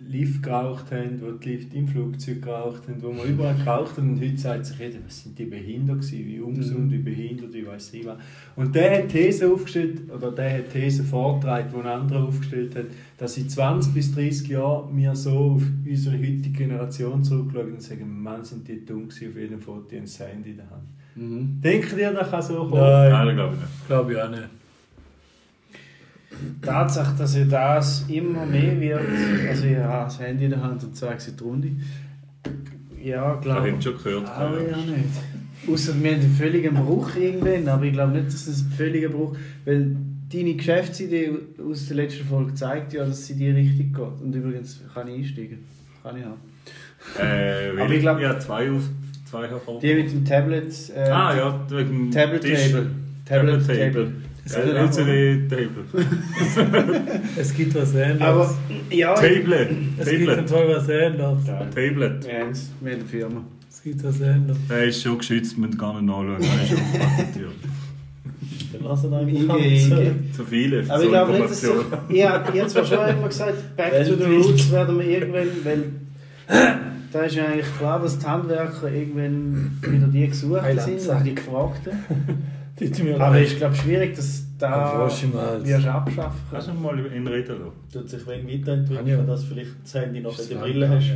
[0.00, 3.98] Lift geraucht haben, wo die Leute im Flugzeug geraucht haben, wo man überall geraucht hat.
[3.98, 7.66] Und heute sagt sich jeder, was sind die behindert gewesen, wie ungesund, wie behindert, wie
[7.66, 8.16] weiß ich was.
[8.54, 12.86] Und der hat These aufgestellt, oder der hat These vorgetragen, die ein anderer aufgestellt hat,
[13.16, 18.22] dass in 20 bis 30 Jahren wir so auf unsere heutige Generation zurückschauen und sagen,
[18.22, 20.84] Mann, sind die dumm gewesen, auf jedem Foto ein Handy in der Hand.
[21.16, 21.60] Mhm.
[21.60, 22.74] Denkt ihr, das kann so kommen?
[22.80, 23.86] Nein, Nein, glaube ich nicht.
[23.88, 24.48] glaube ich auch nicht.
[26.62, 29.00] Tatsache, dass ja das immer mehr wird,
[29.48, 31.68] also ja, das Handy in der Hand und zeigt sie die Runde.
[33.02, 33.84] Ja, glaube haben ich.
[33.84, 34.28] schon gehört.
[34.28, 35.68] Aber ja nicht.
[35.70, 39.08] Außer wir haben einen völligen Bruch irgendwann, aber ich glaube nicht, dass es ein völliger
[39.08, 39.96] Bruch weil
[40.32, 41.30] deine Geschäftsidee
[41.68, 44.22] aus der letzten Folge zeigt ja, dass sie in die Richtung geht.
[44.24, 45.58] Und übrigens kann ich einsteigen.
[46.02, 46.40] Kann ich haben.
[47.18, 48.82] Äh, Aber ich glaub- ja, zwei auf
[49.28, 49.80] zwei hervor.
[49.80, 50.72] Die mit dem Tablet.
[50.94, 52.70] Äh, Ah ja, wegen dem Tablet Tisch.
[52.70, 52.86] Table.
[53.24, 53.92] Tablet Tablet Table.
[53.92, 54.12] Table.
[54.46, 55.84] LCD-Table.
[57.36, 58.22] Es gibt was ähnliches.
[58.22, 58.54] Aber
[58.90, 59.70] ja, Tablet.
[59.98, 60.48] es gibt Tablet.
[60.48, 61.44] zwar was ähnliches.
[61.74, 62.26] Tablet.
[62.26, 63.44] wir haben es mit der Firma.
[63.70, 64.68] Es gibt was ähnliches.
[64.68, 66.38] Der ist schon geschützt, man gar nicht nachschauen.
[66.40, 67.52] Der ist schon patentiert.
[68.72, 70.14] Dann wir einfach Inge.
[70.34, 74.06] Zu viele Aber ich glaube nicht, dass ja, ich habe zwar schon immer gesagt, back
[74.06, 75.84] to the roots werden wir irgendwann, weil
[77.12, 81.24] da ist ja eigentlich klar, dass die Handwerker irgendwann wieder die Gesuchten Heiland sind, also
[81.24, 81.92] die Gefragten.
[83.18, 85.22] Aber ich glaube schwierig, dass da wirst
[85.84, 87.72] du abschaffen Kannst du mal in lassen?
[87.92, 89.22] Tut sich wenn weiterentwickeln, ja.
[89.22, 91.10] dass vielleicht das Handy noch in der Brille hast.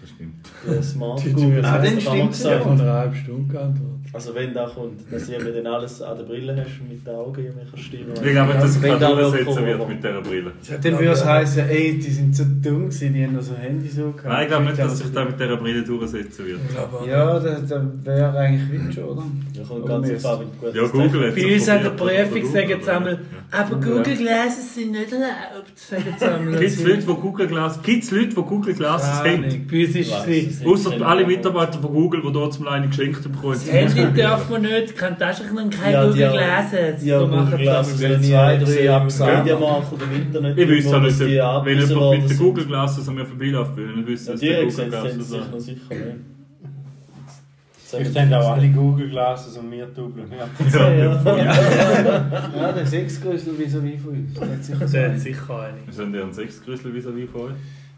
[0.00, 0.34] Das stimmt.
[0.66, 4.07] Das hast Ah, dann damals Ich habe einer halben Stunde geantwortet.
[4.12, 7.14] Also wenn da kommt, dass eben dann alles an der Brille hast und mit den
[7.14, 8.12] Augen irgendwie kannst steuern.
[8.14, 10.52] Ich glaube, dass es Wenn kein da durchsetzen wird mit dieser Brille.
[10.82, 13.88] Dann würde es heißen, ey, die sind so dumm gewesen, die haben noch so Handy
[13.88, 14.24] so gehabt.
[14.24, 16.60] Nein, ich glaube nicht, dass sich da da mit dieser Brille durchsetzen wird.
[17.06, 19.22] Ja, da, da wäre eigentlich Witsch, oder?
[19.52, 22.52] Ja, kommt Oder ganz wie gut Ja, das Google hat Bei uns an der Prüfung
[22.52, 23.18] sagen Google, sie einmal,
[23.50, 25.72] aber Google Glasses sind nicht erlaubt.
[25.74, 26.60] Sagen sie einmal.
[26.60, 29.66] Gibt es Leute, die Google Glasses Gibt's Leute, die Google Glasses haben?
[29.70, 30.66] Bei uns ist es nicht.
[30.66, 33.58] Außer alle Mitarbeiter von Google, die dort zum eine geschenkt bekommen.
[33.98, 37.00] Das Handy darf man nicht, kann Taschenrechner kein Ja, haben- Glasses.
[37.02, 38.00] Die haben So machen sie das.
[38.02, 39.38] wenn wenn zwei, ich drei Absagen.
[39.38, 42.38] Mediamarkt oder im Internet Ich wüsste nicht, wenn jemand mit den sind.
[42.38, 44.88] Google Glasses an mir vorbeiläuft, will ich wissen, Ja, dass die der haben Google sie
[44.90, 45.80] Glasses noch sicher.
[47.90, 50.24] Vielleicht haben auch alle Google Glasses und wir Double.
[50.30, 50.78] Ja.
[50.78, 52.26] Ja, ja.
[52.56, 52.86] Ja, der
[53.38, 54.34] so wie von uns.
[54.34, 55.20] Der hat sicher so Der hat einen.
[55.20, 55.76] sicher eine.
[55.86, 57.52] Wir sind ja ein Sechsgrüssel vis-à-vis von euch.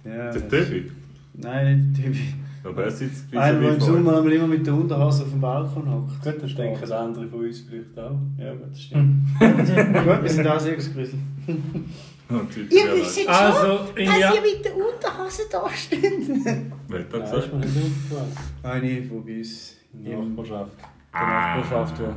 [0.04, 0.90] Ja, Der das- Töbi.
[1.34, 2.18] Nein, nicht Töbi.
[2.62, 3.86] Aber er sitzt Einer, der im von.
[3.86, 6.22] Sommer einmal immer mit der Unterhose auf dem Balkon hockt.
[6.22, 8.18] Gut, das denken andere von uns vielleicht auch.
[8.38, 9.24] Ja, gut, das stimmt.
[9.40, 10.60] Gut, wir sind auch.
[12.30, 16.00] Ja, die Leute Ihr wisst schon, Also, dass ja ihr mit der Unterhose da steht.
[16.86, 17.90] Wer hat das Ja, gesagt?
[18.62, 20.72] Eine, bei uns In der Nachbarschaft.
[21.10, 22.16] Ah, Nachbarschaft war.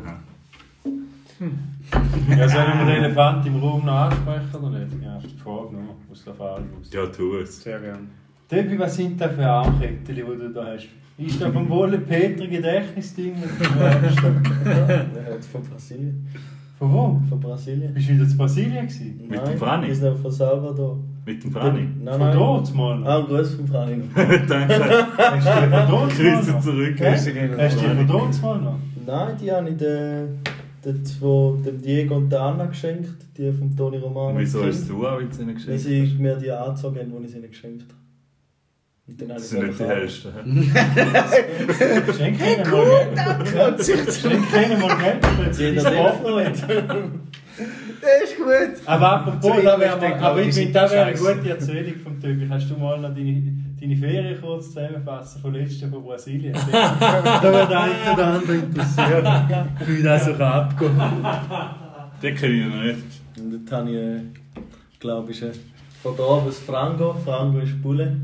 [2.37, 5.03] Ja, sollen wir den Elefant im Raum noch ansprechen oder nicht?
[5.03, 6.61] Ja, ist die Frage noch aus der raus.
[6.91, 7.61] Ja, tu es.
[7.63, 8.07] Sehr gerne.
[8.53, 10.87] Debbie, was sind das für Armketten, die du da hast?
[11.17, 13.33] Ist das vom Wolle Peter Gedächtnisding?
[14.65, 16.27] Der hat von Brasilien.
[16.77, 17.21] Von wo?
[17.29, 17.93] Von Brasilien.
[17.93, 19.19] Bist du wieder in Brasilien gewesen?
[19.21, 19.87] Mit dem Nein, Franni?
[19.87, 20.99] Wir sind von Salvador.
[21.25, 21.87] Mit dem Franni.
[22.03, 22.37] Nein, Von nein.
[22.37, 23.07] dort mal noch?
[23.07, 24.15] Ah, ein Gruß vom Franni noch.
[24.47, 25.07] Danke.
[25.17, 26.95] Hast du die von dort mal Grüße zurück.
[26.97, 28.79] Gehen Hast du die von dort mal noch?
[29.05, 30.39] Nein, die habe ich den,
[30.85, 33.15] den zwei, dem Diego und der Anna geschenkt.
[33.37, 34.37] Die von Toni Romano.
[34.37, 35.81] Wieso hast du auch jetzt ihnen Weil geschenkt?
[35.81, 38.02] sie mir die angezogen haben, die ich ihnen geschenkt habe.
[39.05, 40.31] Das ich sind nicht die hellsten.
[42.17, 43.05] Schenk ihnen mal
[43.43, 43.85] Geld.
[43.85, 47.21] Schenk ihnen mal Geld, wenn sie das der- offen.
[48.01, 48.87] Das ist gut.
[48.87, 51.93] Aber apropos, da ich wär denke, mal, aber ich finde, das wäre eine gute Erzählung
[52.01, 52.47] vom Töbi.
[52.47, 53.43] Kannst du mal noch deine,
[53.79, 56.53] deine Ferien kurz zusammenfassen von letzten von Brasilien?
[56.71, 59.27] da wird der eine oder andere interessiert,
[59.85, 60.69] wie das so kann.
[62.21, 62.97] Den kenne ich noch nicht.
[63.37, 65.39] Und dort habe ich, glaube ich,
[66.01, 67.13] von da oben das Frango.
[67.25, 68.17] Frango ist Bulle,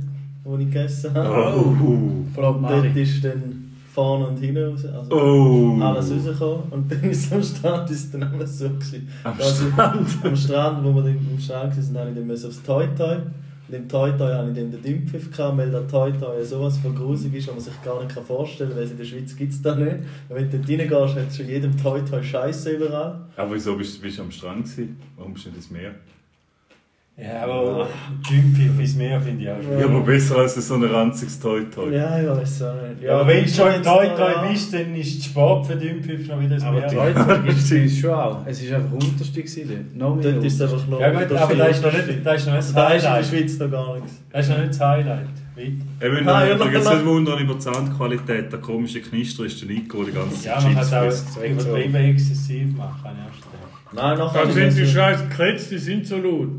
[0.58, 1.56] die ich gegessen habe.
[1.58, 1.62] Oh.
[1.62, 2.28] Und
[2.64, 4.86] dort ist dann vorne und hinten raus.
[4.86, 5.82] Also Oh.
[5.82, 6.64] alles rausgekommen.
[6.72, 9.08] Und dann ist am Strand ist dann alles so gewesen.
[9.24, 10.08] Am ich- Strand?
[10.24, 13.16] am Strand, wo wir dann am Strand waren, habe ich dann aufs Toi Toi.
[13.68, 16.96] Und im Toi Toi hatte ich dann den gehabt, weil der Toi Toi sowas von
[16.96, 19.62] grusig ist, was man sich gar nicht vorstellen kann, weil in der Schweiz gibt es
[19.62, 19.92] das nicht.
[20.30, 23.20] Und wenn du dort reingehst, hat schon jedem Toi Toi Scheiße überall.
[23.38, 24.98] Aber wieso bist, bist du am Strand gewesen?
[25.18, 25.92] Warum bist du nicht ins Meer?
[27.22, 27.88] Ja, aber
[28.30, 31.92] Dümpfiff ins Meer finde ich auch Ja, aber besser als so ein ranziges Toi-Toi.
[31.94, 33.04] Ja, ich weiß auch nicht.
[33.04, 36.40] Ja, aber wenn du schon da- Toi bist, dann ist der Sport für Dümpfiff noch
[36.40, 38.38] wieder das Aber Leute gibt es schon auch.
[38.46, 39.42] Es war einfach unterste.
[39.42, 40.32] gewesen, Noch mehr.
[40.32, 41.00] Dort ist es einfach noch.
[41.02, 43.14] Ja gut, aber da ist noch nicht, da ist noch nicht das Da ist in
[43.14, 43.24] der.
[43.24, 44.14] Schweiz noch gar nichts.
[44.32, 45.28] Das ist noch nicht das Highlight.
[45.66, 48.52] Eben, Ah, ja, noch- nicht wundern über die Soundqualität.
[48.52, 51.44] Der komische Knister ist der Nico die ganze Ja, Zeit man Chips kann es auch
[51.44, 53.06] übertrieben exzessiv machen.
[53.06, 53.60] an erster Stelle.
[53.92, 56.50] Nein, nachher Da ist sind es- die scheiß Kletz, die sind so laut.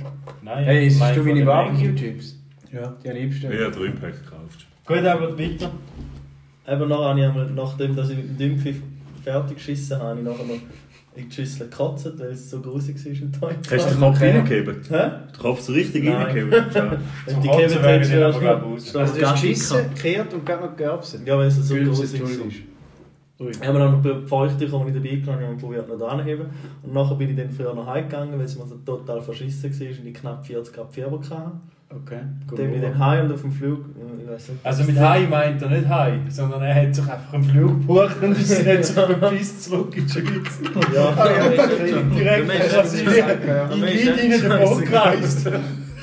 [0.42, 1.44] Nein, Hey, ich ist meine du meine.
[1.46, 2.36] Barbecue-Chips?
[2.72, 2.94] Ja.
[3.04, 3.52] Die liebsten.
[3.52, 4.66] Ja, drei Pack gekauft.
[4.86, 5.70] Gut, aber weiter.
[6.68, 8.76] Eben noch habe ich einmal, nachdem dass ich mit dem Dümpfiff
[9.24, 10.60] fertig geschissen habe, habe ich nachher noch
[11.22, 13.56] in die Schüssel gekotzt, weil es so grusig war Teig.
[13.70, 14.30] Hast du den Kopf Okay.
[14.30, 14.76] reingegeben?
[14.88, 15.10] Hä?
[15.32, 16.50] Den Kopf so richtig reingegeben?
[17.26, 18.92] Wenn die gegeben wäre ich aber, du glaub ich, noch- aus.
[18.92, 21.20] du Also du hast geschissen, gekehrt und gerade noch geerbset.
[21.26, 22.28] Ja, weil es so grusig war.
[23.40, 23.50] Ui.
[23.52, 26.46] Ich habe mir dann noch feuchte, die ich dabei genommen habe, und probiert noch anheben.
[26.82, 29.88] Und nachher bin ich dann früher noch heimgegangen, weil es mir so total verschissen war
[30.02, 31.52] und ich knapp 40 Grad Fieber hatte.
[31.92, 32.20] Okay.
[32.46, 34.10] Dann bin ich dann heim und auf dem Flug, äh.
[34.62, 38.22] Also mit Hai meint er nicht Hai, sondern er hat sich einfach einen Flug gebucht
[38.22, 40.60] und ist nicht so verpisst zurück in die Schweiz.
[40.94, 42.48] Ja, ja, Direkt
[43.72, 44.84] in In ist davon scheiße.
[44.84, 45.46] gereist.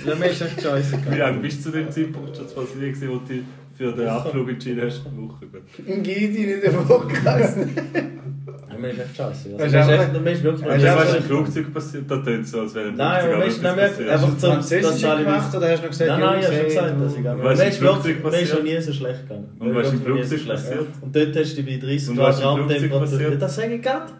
[0.05, 2.93] Ja, mir ist echt scheiße Wie lange bist du zu dem Zeitpunkt schon zu Brasilien,
[2.93, 3.43] gewesen, wo du dich
[3.77, 5.05] für den Abflug entschieden hast?
[5.07, 5.45] Eine Woche.
[5.85, 7.57] Im Gidi nicht davon gereist.
[8.77, 9.53] Ja, mir ist echt scheiße.
[9.57, 9.95] Weißt Also, du,
[10.27, 10.83] echt- ist wirklich...
[10.83, 12.03] Ja, im Flugzeug passiert?
[12.11, 14.09] Da tönt es so, als wäre im Nein, Flugzeug aber weißt du, nein, passiert.
[14.09, 14.51] einfach zum...
[14.53, 17.17] Französisch gemacht oder hast du noch gesagt, Nein, nein, ich habe schon gesagt, dass ich
[17.17, 17.57] gegangen bin.
[17.57, 19.49] wirklich- Flugzeug Mir ist schon nie so schlecht gegangen.
[19.59, 20.87] Und im nie so Flugzeug schlecht passiert?
[21.01, 23.21] Und dort hast du bei 30 Und Grad Raumtemperatur...
[23.21, 24.11] Ja, das sage ich gerade.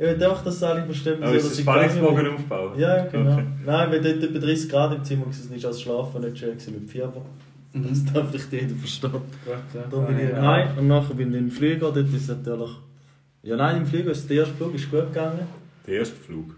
[0.00, 2.78] Ich will einfach, dass alle verstehen, Aber ist das ich Spannungsbogen aufbauen?
[2.78, 3.32] Ja, genau.
[3.32, 3.44] Okay.
[3.66, 6.74] Nein, weil dort bei 30 Grad im Zimmer war, ist als Schlafen nicht schön gewesen
[6.74, 7.22] mit Fieber.
[7.74, 9.10] Das darf nicht jeder verstehen.
[9.90, 11.90] Dann bin ich heim und nachher bin ich in den Flieger.
[11.92, 12.70] Dort ist es natürlich...
[13.42, 15.46] Ja, nein, im Flieger ist der erste Flug ist gut gegangen.
[15.86, 16.56] Der erste Flug.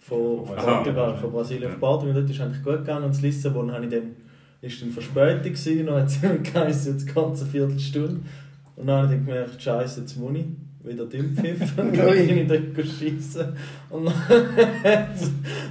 [0.00, 0.56] Von, von.
[0.56, 2.14] Portugal, von Brasilien auf Portugal.
[2.14, 3.04] Dort ist eigentlich gut gegangen.
[3.04, 4.16] Und das Lissabon habe ich dann,
[4.60, 5.86] ist dann verspätet gewesen.
[5.86, 6.20] Dann hat es
[6.52, 8.20] geheißen, jetzt ganze Viertelstunde.
[8.76, 10.46] Und dann habe ich dann gemerkt, scheiße, jetzt muss ich.
[10.86, 11.60] Wieder Dümpfiff.
[11.78, 13.56] Und dann bin ich dort schiessen.
[13.88, 14.14] Und dann,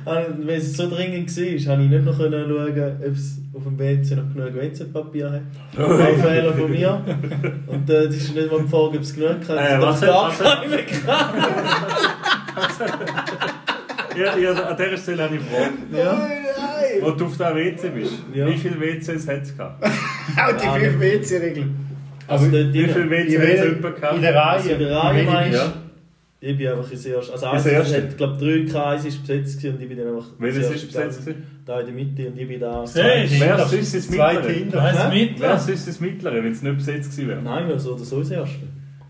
[0.47, 3.78] weil es so dringend war, habe ich nicht noch können schauen, ob es auf dem
[3.78, 5.41] WC noch genug WC-Papier hat.
[5.78, 6.99] Ein Fehler von mir.
[7.68, 9.49] Und äh, das ist nicht mal die Frage, ob es genug hat.
[9.49, 10.84] Äh, Das was gar hat- keine.
[14.16, 15.74] Ja, ja, an dieser Stelle habe ich eine Frage.
[15.97, 16.28] Ja.
[17.01, 18.47] Wo du auf der WC bist, Ja.
[18.47, 19.84] wie viele WCs hat es gehabt?
[19.86, 21.66] Auch die 5 WC-Regel.
[22.28, 22.95] Also dort Wie WCs
[23.34, 24.15] in hat es jemand gehabt?
[24.15, 24.88] In der Also in Reihe.
[24.88, 25.65] der Reihe meinst Ja.
[25.67, 25.74] du?
[26.45, 27.32] Ich bin einfach ins erste.
[27.32, 30.28] Also Ins eins, hat, glaube drei Kreise ist besetzt gewesen und ich bin dann einfach.
[30.39, 31.19] Welches ist besetzt?
[31.26, 31.43] gewesen?
[31.65, 32.84] Da in der Mitte und ich bin da.
[32.93, 35.34] Hey, Wer ist das Zwei Mittlere?
[35.39, 37.41] Wer ist das Mittlere, wenn es nicht besetzt gewesen wäre?
[37.41, 38.59] Nein, ja, so oder so das erste.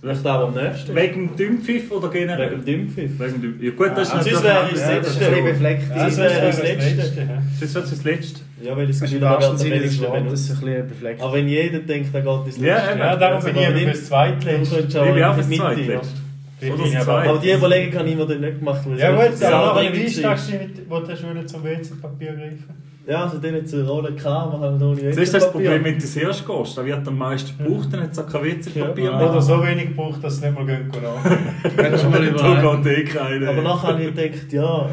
[0.04, 0.94] Vielleicht aber am nächsten.
[0.96, 2.52] Wegen dem Dümpfiff oder generell?
[2.52, 3.12] Wegen dem Dümpfiff.
[3.20, 4.34] Wegen dem Ja gut, das ist Ah, natürlich...
[4.34, 5.26] sonst wäre ich Ja, das ist letzte.
[5.26, 5.90] ein bisschen befleckt.
[5.90, 7.20] Ja, das Das wäre das Letzte.
[7.22, 7.44] ja.
[7.62, 8.40] Das wird das Letzte.
[8.62, 11.22] Ja, weil ich das Gefühl habe, wenigste Wortes ein bisschen befleckt.
[11.22, 12.92] Aber wenn jeder denkt, er geht ins Ja, Letzte.
[12.92, 13.00] eben.
[13.00, 14.80] Ja, darum bin ich eben fürs Zweitletzte.
[14.90, 15.62] Ich auch bin auch fürs die ja.
[15.62, 16.14] Zweitletzte.
[16.96, 18.82] Das aber- die Überlegung habe ich mir dann nicht gemacht.
[18.94, 20.52] Es Ja gut, aber ist das,
[20.90, 22.93] wo du schon zum WC-Papier greifen?
[23.06, 25.96] Ja, also dann es eine Rolle gehabt, man hat ohne Das ist das Problem, wenn
[25.96, 26.78] du das erst gehst.
[26.78, 29.18] Da wird am meisten gebraucht, dann hat es auch kein WC-Papier Ja.
[29.18, 29.30] mehr.
[29.30, 31.74] Oder so wenig gebraucht, dass es nicht mal gehen kann.
[31.76, 33.48] Kannst du mal überlegen.
[33.48, 34.90] Aber nachher habe ich gedacht, ja,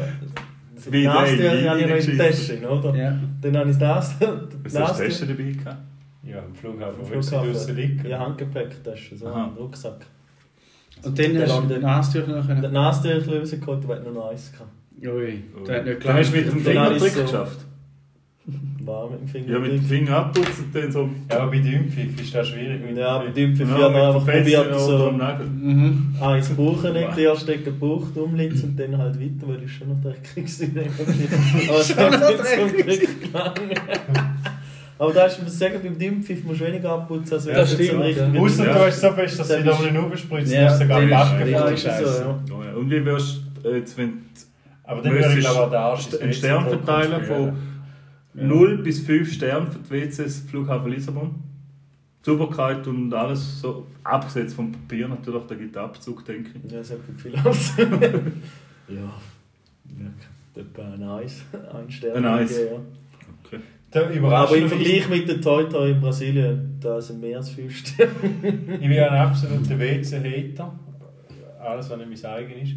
[0.89, 2.95] Wie das nein, habe ich noch in wie der Tasche, oder?
[2.95, 3.17] Ja.
[3.41, 5.77] Dann habe ich das Was hast du Tasche dabei gehabt?
[6.23, 8.05] Ja, am Flughafen, wo sie draussen liegen.
[8.07, 10.05] Ja, Handgepäcktasche, so ein Rucksack.
[11.03, 12.73] Und dann hast du den Nastücher noch Der können.
[12.73, 14.69] Nastücher rausgeholt, aber hat nur noch eins gehabt.
[15.03, 17.59] Ui, der hat nicht Dann hast du mit dem Dann ich so- geschafft.
[18.83, 19.53] War mit dem Finger.
[19.53, 21.07] Ja, mit dem Finger abputzen und dann so...
[21.29, 22.81] Ja, aber bei Dümpfiff ist das schwierig.
[22.83, 25.11] mit Ja, bei für Ja, mit einfach probiert, so.
[25.11, 26.15] Mhm.
[26.19, 29.89] eins brauchen, nicht die erste Ecke gebraucht, umlitzen und dann halt weiter, weil ich schon
[29.89, 31.69] noch dreckig war.
[31.69, 33.31] Aber es hat noch nicht zum.
[34.97, 37.83] Aber da ist, ich sagen, beim Dimpfiff musst du weniger abputzen, als wenn Das du
[37.83, 38.41] jetzt stimmt, ja.
[38.41, 41.09] Außer du hast so fest, dass Das da ist- nicht aufspritzt, Ja, du sogar das
[41.09, 42.21] Ja, so, Scheiße.
[42.27, 42.39] ja.
[42.55, 42.73] Oh ja.
[42.75, 44.13] Und wie wirst du jetzt, wenn
[44.83, 47.53] Aber dann würde ich glaube auch den Arsch du einen Stern verteilen von
[48.33, 51.35] 0 bis 5 Sternen für die WCs Flughafen Lissabon?
[52.23, 56.71] Sauberkeit und alles so, abgesetzt vom Papier natürlich, da gibt es Abzug, denke ich.
[56.71, 57.73] Ja, das hat viel aus.
[57.77, 58.95] ja.
[58.95, 60.61] ja.
[60.61, 61.43] Etwa ein Eis.
[61.73, 62.17] Ein Stern.
[62.17, 62.59] Ein Eis.
[63.45, 63.59] Okay.
[63.93, 64.29] Ja.
[64.29, 68.11] Aber im Vergleich mit den Toy Toy in Brasilien, da sind mehr als 5 Sterne.
[68.43, 70.79] Ich bin ein absoluter WC-Hater.
[71.59, 72.75] Alles, was nicht mein eigen ist.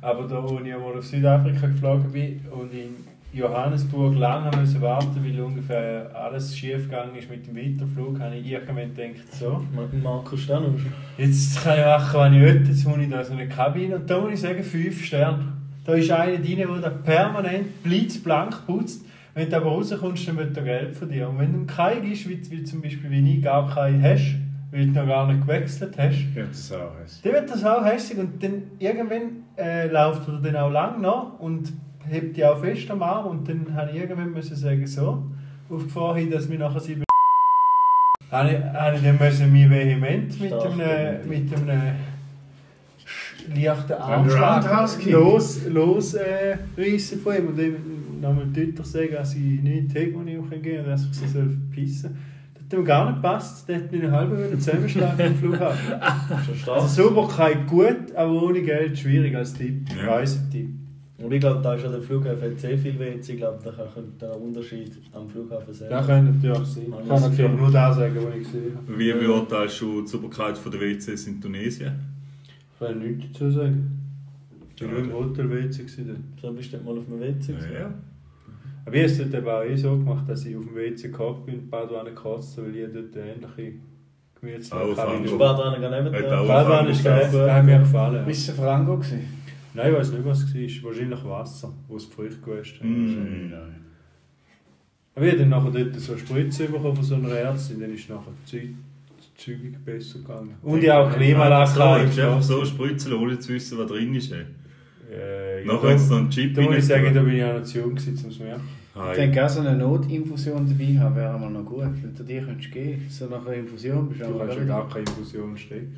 [0.00, 2.94] Aber da, als ich einmal auf Südafrika geflogen bin und in
[3.34, 8.36] Johannesburg lange haben müssen warten, weil ungefähr alles schief gegangen ist mit dem Weiterflug, habe
[8.36, 9.62] ich irgendwann gedacht, so,
[10.02, 10.80] Markus Stanus.
[11.18, 13.96] jetzt kann ich machen, was ich will, jetzt muss ich da so eine Kabine.
[13.96, 15.52] Und da muss ich sagen, 5 Sterne.
[15.84, 19.04] Da ist einer drin, der da permanent blitzblank putzt.
[19.34, 21.28] Wenn du aber rauskommst, dann wird er Geld von dir.
[21.28, 24.36] Und wenn du keinen ist, wie, wie zum Beispiel wie ich gar keinen hast,
[24.70, 27.20] weil du noch gar nicht gewechselt hast, Ja, das auch heiß.
[27.22, 31.38] dann wird das auch hässlich und dann irgendwann äh, läuft er dann auch lang noch
[31.40, 31.72] und
[32.08, 35.22] hebt die auch fest am Arm und dann habe ich irgendwann müssen sagen, so,
[35.70, 37.04] auf die Gefahr hin, dass wir nachher sie be-
[38.30, 41.82] habe ich, habe ich dann müssen mich vehement mit Stark einem, mit einem
[43.54, 47.74] leichten Armschlag los, los äh, reissen von ihm und dann
[48.20, 51.14] nochmal deutlich sagen, dass ich nicht habe, wo ich auch gehen kann und dass ich
[51.14, 52.16] sie soll verpissen
[52.54, 55.92] Das hat ihm gar nicht gepasst, der hat mich eine halbe zusammenschlagen am Flughafen.
[56.72, 59.86] Also Sauberkeit gut, aber ohne Geld schwierig als Tipp.
[59.94, 60.14] Ja.
[60.14, 60.70] Reisetipp.
[61.16, 63.32] Und ich glaube, da ist ja der Flughafen sehr viel WC.
[63.32, 65.88] Ich glaube, da könnte der Unterschied am Flughafen sein.
[65.88, 66.84] Das könnte natürlich sein.
[66.86, 68.98] Ich kann natürlich nur das sagen, was ich gesehen habe.
[68.98, 71.92] Wie beurteilst du die Sauberkeit der WCs in Tunesien?
[72.72, 74.00] Ich kann nichts dazu sagen.
[74.74, 75.84] Ich war nur im Hotel WC.
[75.84, 77.52] gewesen So bist du nicht mal auf dem WC.
[77.52, 77.94] Ja, ja.
[78.86, 81.46] Aber ich habe es dort auch eh so gemacht, dass ich auf dem WC gehockt
[81.46, 83.78] bin und gekotzt habe, weil ich dort eine ähnliche
[84.94, 85.24] Frango.
[85.24, 86.44] du Badwanne gar nicht mehr?
[86.44, 88.26] Badwanne ist geil, das hat mir gefallen.
[88.26, 89.43] Bist du Franco gewesen?
[89.74, 90.90] Nein, ich weiß nicht, was es war.
[90.90, 92.86] Wahrscheinlich Wasser, wo es feucht gewaschen hat.
[92.86, 93.52] Mm.
[95.16, 97.94] Aber ich habe dann nachher dort so eine Spritze bekommen von so einer Ärztin, dann
[97.94, 98.74] ist nachher die
[99.36, 100.54] zügig besser gegangen.
[100.62, 102.04] Und ich auch Klimaanlage So, gehabt.
[102.08, 104.32] ist einfach so spritzen, ohne zu wissen, was drin ist.
[104.32, 104.44] ey.
[105.12, 107.58] Äh, Nachher hat es noch einen Chip Da muss ich sagen, da bin ich auch
[107.58, 108.62] noch zu jung gewesen, um es zu merken.
[109.10, 111.90] Ich denke auch so eine Notinfusion dabei haben wäre mal noch gut.
[112.00, 114.88] Wenn du dir könntest gehen so nach einer Infusion bist du Du kannst ja gar
[114.88, 115.96] keine Infusion stecken.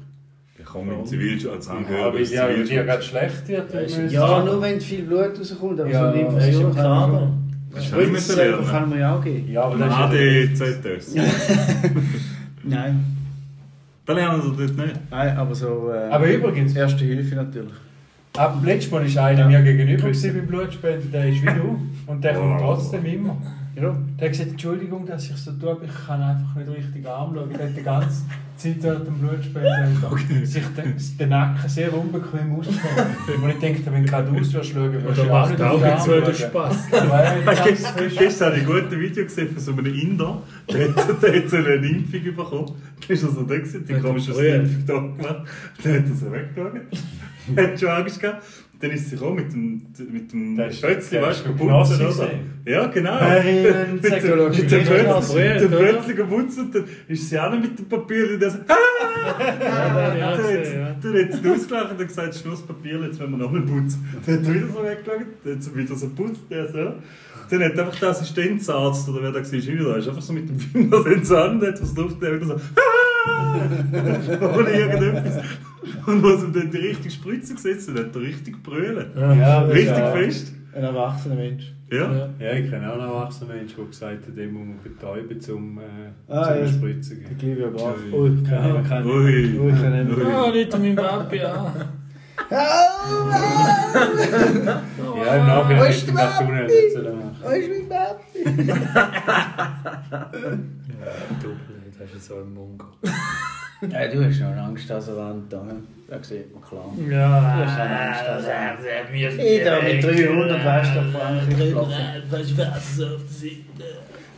[0.59, 3.73] Ich komme im Zivilschutz als Ja, die ja gerade schlecht wird.
[3.73, 6.85] Ja, Ja, nur wenn viel Blut rauskommt, aber Ja, so eine ist Infusion im kann
[6.85, 7.33] man Kader.
[7.73, 9.53] Das kann man ja auch geben.
[9.53, 10.67] Ja, aber das ist ja...
[10.67, 11.15] ADZS.
[12.65, 13.05] Nein.
[14.07, 15.01] Da lernen sie das nicht.
[15.11, 15.91] Nein, aber so.
[15.93, 17.73] Äh, Aber übrigens, Erste Hilfe natürlich.
[18.37, 21.81] Ab letztes Mal war einer mir gegenüber beim Blutspenden, der ist wie du.
[22.07, 23.37] Und der kommt trotzdem immer.
[23.75, 23.95] Ja.
[24.19, 27.51] Der hat gesagt, Entschuldigung, dass ich so tue, aber ich kann einfach nicht richtig anschauen.
[27.51, 28.23] Der hat die ganze
[28.57, 33.09] Zeit während dem Blutspenden sich den, den Nacken sehr unbequem ausgefahren.
[33.43, 36.07] Und ich denke, wenn du gerade aus wirst schauen, Da du macht auch den jetzt
[36.07, 36.35] wieder anschauen.
[36.35, 36.77] Spaß.
[36.91, 40.89] Weil Hast du gestern habe ich ein gutes Video gesehen von so einem Inder, der
[40.89, 42.73] hat, der hat so eine Impfung bekommen.
[43.07, 44.33] Da ist er so da gewesen, die dem komische.
[44.33, 45.49] Impfung da gemacht.
[45.83, 46.81] Dann hat er so weggeschaut.
[47.57, 48.43] hat schon Angst gehabt.
[48.79, 49.83] Dann ist sie mit dem,
[50.13, 52.29] mit dem Fötzli, weißt ist du, Genosse geputzen, oder?
[52.29, 52.63] gewesen.
[52.67, 53.19] Ja, genau.
[53.21, 58.33] Hey, mit mit dem Fötzli, geputzt und dann ist sie auch noch mit dem Papier
[58.35, 58.75] und der so, ah!
[59.39, 60.95] Dann hat sie- ja.
[61.03, 64.05] dann hat sie ausgelacht und gesagt, Schlusspapier, jetzt müssen wir nochmal putzen.
[64.27, 66.93] Dann hat er wieder so weggeschaut, dann hat sie wieder so putzt, der so.
[67.49, 70.59] Dann hat einfach der Assistenzarzt, oder wer da war, wieder, ist einfach so mit dem
[70.59, 73.61] Finger ins Hand, hat was drauf, der wieder so, ah!
[74.55, 75.43] Ohne irgendetwas.
[76.07, 79.07] Und was ihm dann die richtige Spritze gesetzt hat, hat er richtig brüllen.
[79.17, 80.53] Ja, das ist Richtig ja- fest.
[80.75, 81.73] Ein erwachsener Mensch.
[81.91, 82.13] Ja.
[82.13, 82.29] Ja.
[82.39, 85.79] Ja, ich kenne auch einen erwachsenen Menschen, der gesagt hat, den muss man betäuben, um
[85.79, 85.83] äh,
[86.29, 86.67] Ah, zum ja.
[86.69, 87.39] Spritzen zu Der geben.
[87.39, 87.97] Clivia Graf.
[88.13, 88.19] Ui.
[88.19, 88.85] Ui, keine Ahnung.
[89.11, 89.59] Ui.
[89.59, 90.17] Ui, keine Ahnung.
[90.19, 90.23] Ui.
[90.29, 91.73] Ja, nicht mein Papi an.
[95.27, 97.37] Ja, im Nachhinein hätte ich gedacht, du nicht so machen.
[97.43, 98.39] Wo ist mein Papi?
[101.43, 102.87] Doppel, das ist jetzt so ein Mungo.
[103.81, 105.67] Nein, du hast schon Angst, dass er Wand da?
[106.09, 106.93] Das sieht man klar.
[107.11, 111.93] Ja, Du hast schon Angst, dass er Ich da mit 300 weißt du, Frankreich gelaufen.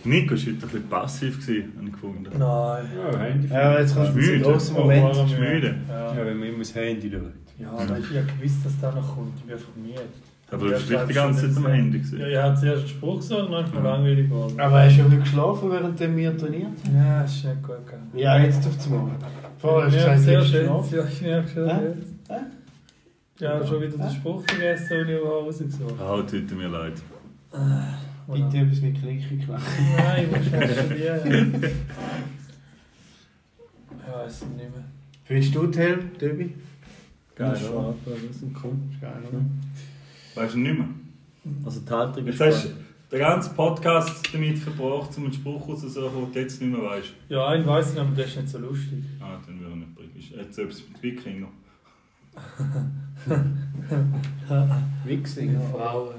[0.04, 2.30] Nico war heute ein bisschen passiv, gewesen, habe ich gefunden.
[2.38, 2.84] Nein.
[2.96, 3.48] Ja, Handy.
[3.48, 5.16] Ja, jetzt kommt ein großer Moment.
[5.16, 5.74] Ist müde.
[5.88, 7.32] Ja, wenn man immer das Handy schaut.
[7.58, 9.36] Ja, aber ich habe gewusst, dass der noch kommt.
[9.38, 10.00] Ich bin einfach müde.
[10.50, 11.98] Aber du bist die ganze Zeit am Handy.
[11.98, 12.18] gewesen.
[12.20, 14.58] Ja, ich habe zuerst einen Spruch gesagt und dann ist mir langweilig geworden.
[14.60, 16.96] Aber hast du ja nicht geschlafen, während wir trainiert haben?
[16.96, 18.10] Ja, ist nicht gut gegangen.
[18.14, 19.16] Ja, jetzt auf zum Morgen.
[19.58, 20.66] Vorher hast du Ja, gesagt, sehr schön.
[20.66, 22.12] Ja, ich merke schon jetzt.
[23.40, 26.22] Ja, schon wieder den Spruch vergessen, den ich rausgesucht habe.
[26.22, 26.94] Ah, tut mir leid.
[28.26, 29.62] Bitte etwas mit Knicki knacken.
[29.96, 31.66] Nein, was hast du die?
[33.90, 34.84] Ich weiß es nicht mehr.
[35.24, 36.54] Findest du die Helm, Döbi?
[37.36, 37.94] Geil, Ja, oder?
[38.04, 38.72] Das ist cool.
[39.00, 39.40] Geil, oder?
[40.38, 40.88] Weißt du nicht mehr?
[41.64, 42.70] Also die Haltung ist Jetzt hast du
[43.10, 47.12] den ganzen Podcast damit verbracht, um einen Spruch rauszusuchen, den du jetzt nicht mehr weißt.
[47.28, 49.02] Ja, einen weiß ich, aber der ist nicht so lustig.
[49.20, 50.16] Ah, dann würde ich nicht bringen.
[50.16, 51.48] Ist jetzt etwas mit Wikinger.
[55.04, 55.60] Wichsinger.
[55.72, 56.14] Frauen.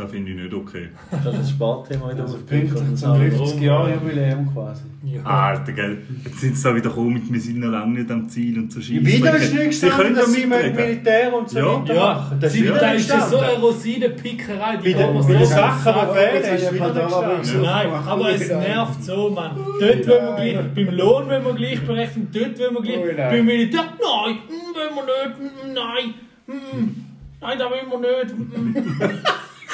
[0.00, 0.88] Das finde ich nicht okay.
[1.10, 4.82] Das ist ein Sparthema in der pünktlich zum das 50 Jahre Jubiläum quasi.
[5.04, 5.22] Ja.
[5.24, 5.98] Alter, gell?
[6.24, 8.72] Jetzt sind sie da wieder gekommen mit wir sind noch lange nicht am Ziel und
[8.72, 9.04] so scheiße.
[9.04, 10.74] Wieder ist nicht Sie können gestanden, ja dass sie mit.
[10.76, 11.66] Militär und so Ja.
[11.82, 12.38] weiter Ja, machen.
[12.40, 15.26] Das sie, ist da wieder ist ja so eine Rosinenpickerei, die Bei den- kann man
[15.26, 15.80] bei den sagen.
[15.84, 17.62] Sachen, die fehlen, ist wieder gestanden.
[17.62, 19.56] Nein, aber es nervt so, Mann.
[19.56, 23.30] Dort wollen wir gleich, beim Lohn wollen wir gleichberechtigt, dort wollen wir gleich, nein.
[23.32, 26.14] beim Militär, nein, mm, wollen wir nicht, mm, nein,
[26.46, 27.04] mm,
[27.40, 29.20] nein, da wollen wir nicht.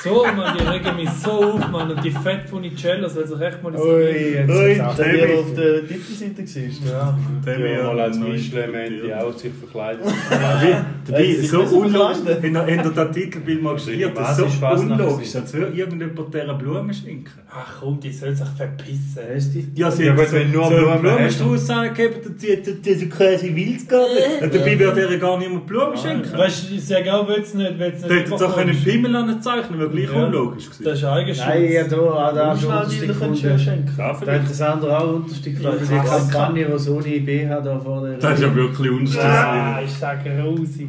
[0.07, 3.61] So, Mann, die regen mich so auf, Mann, und die Fett Funicellos, soll sich echt
[3.61, 6.93] mal das Ui, jetzt Ui, ist auf der Titelseite war.
[6.93, 7.19] Ja.
[7.45, 10.05] Der Ja, mal als Mischlement, die auch sich verkleidet.
[11.07, 12.19] Dabei, so unlogisch.
[12.43, 16.95] in der Artikelbild mal geschrieben, Was das ist so unlogisch, als würde irgendjemand dieser Blumen
[16.95, 17.31] schenken.
[17.51, 19.73] Ach komm, die soll sich verpissen.
[19.75, 22.75] Ja, sie Ja, hat so, wenn nur so einen Blumen Blumenstrauß angegeben, dann zieht sie
[22.83, 24.17] diese quasi Wildgarten.
[24.43, 26.37] Und dabei würde ihr gar niemand Blumen schenken.
[26.37, 30.17] Weißt du, ich sage auch, wenn es nicht, hätte doch einen Pimmel anzeichnen, wäre gleich
[30.17, 30.25] Ja.
[30.27, 30.85] unlogisch gewesen.
[30.85, 31.47] Das ist Eigenschutz.
[31.47, 33.65] Nein, ja, da, ah, da hast du Schnell unterste die könntest du ja Kunde.
[33.65, 33.95] schenken.
[33.99, 35.79] Ja, Da hat der Sandra auch unterste Kunde.
[35.89, 38.19] Die Ja, Kampagne, die so ohne BH da vor der...
[38.19, 39.85] Das ist ja wirklich Ah, unstessig.
[39.87, 40.89] ich sage grausig.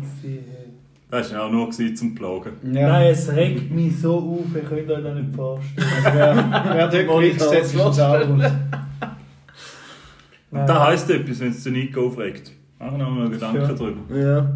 [1.10, 2.51] Das war auch nur gewesen zum Plagen.
[2.74, 2.89] Ja.
[2.89, 5.88] Nein, es regt mich so auf, ich könnte euch das nicht vorstellen.
[6.03, 8.26] Wer, wer dort gewichst, setzt sich ins Auge.
[10.49, 12.51] Und das heisst etwas, wenn es den Nico aufregt.
[12.80, 13.68] Machen wir mal Gedanken Ja.
[13.74, 14.16] drüber.
[14.16, 14.47] Ja,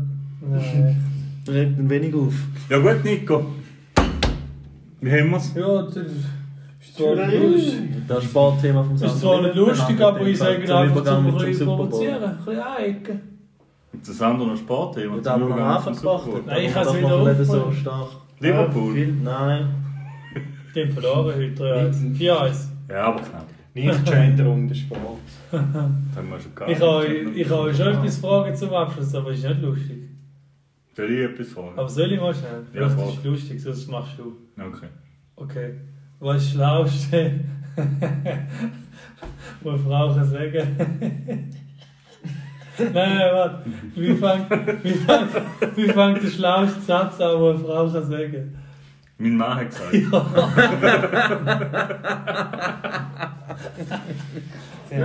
[0.49, 1.03] Nein.
[1.47, 2.33] regt ihn wenig auf.
[2.69, 3.45] Ja gut, Nico.
[5.01, 5.53] Wie haben wir es?
[5.55, 8.07] Ja, das ist zwar nicht lustig.
[8.07, 12.23] Das Sparthema vom Ist zwar nicht lustig, aber ich sage einfach zum ein bisschen provozieren.
[12.23, 13.21] Ein bisschen anecken.
[14.05, 15.15] Das andere noch Sportthema.
[15.15, 16.01] Und da haben wir noch Übergang Anfang.
[16.01, 16.41] Bowl.
[16.45, 18.09] Nein, ich habe es das wieder nicht so stark.
[18.39, 19.07] Liverpool.
[19.23, 19.67] Nein.
[20.75, 22.17] Die haben verloren heute 3-1.
[22.17, 22.55] 4-1.
[22.89, 23.45] Ja, aber knapp.
[23.73, 25.19] Nicht Genderung des Sports.
[25.51, 26.71] Das haben wir schon gehabt.
[26.71, 30.10] Ich kann ich kann euch schon etwas fragen zum Abschluss, aber es ist nicht lustig.
[30.93, 31.77] Soll ich etwas fragen?
[31.79, 32.65] Aber soll ich mal schnell?
[32.73, 33.09] Ja, frag.
[33.09, 34.35] ist lustig, sonst machst du.
[34.61, 34.87] Okay.
[35.35, 35.75] Okay.
[36.19, 37.39] Was ist das Schlauste,
[39.61, 40.67] was eine Frau kann sagen?
[42.77, 43.63] nein, nein, warte.
[43.95, 44.49] Wie fängt,
[44.83, 48.57] wie fängt, wie fängt der schlauste Satz an, den eine Frau kann sagen?
[49.17, 49.93] Mein Mann hat gesagt.
[54.91, 55.03] Den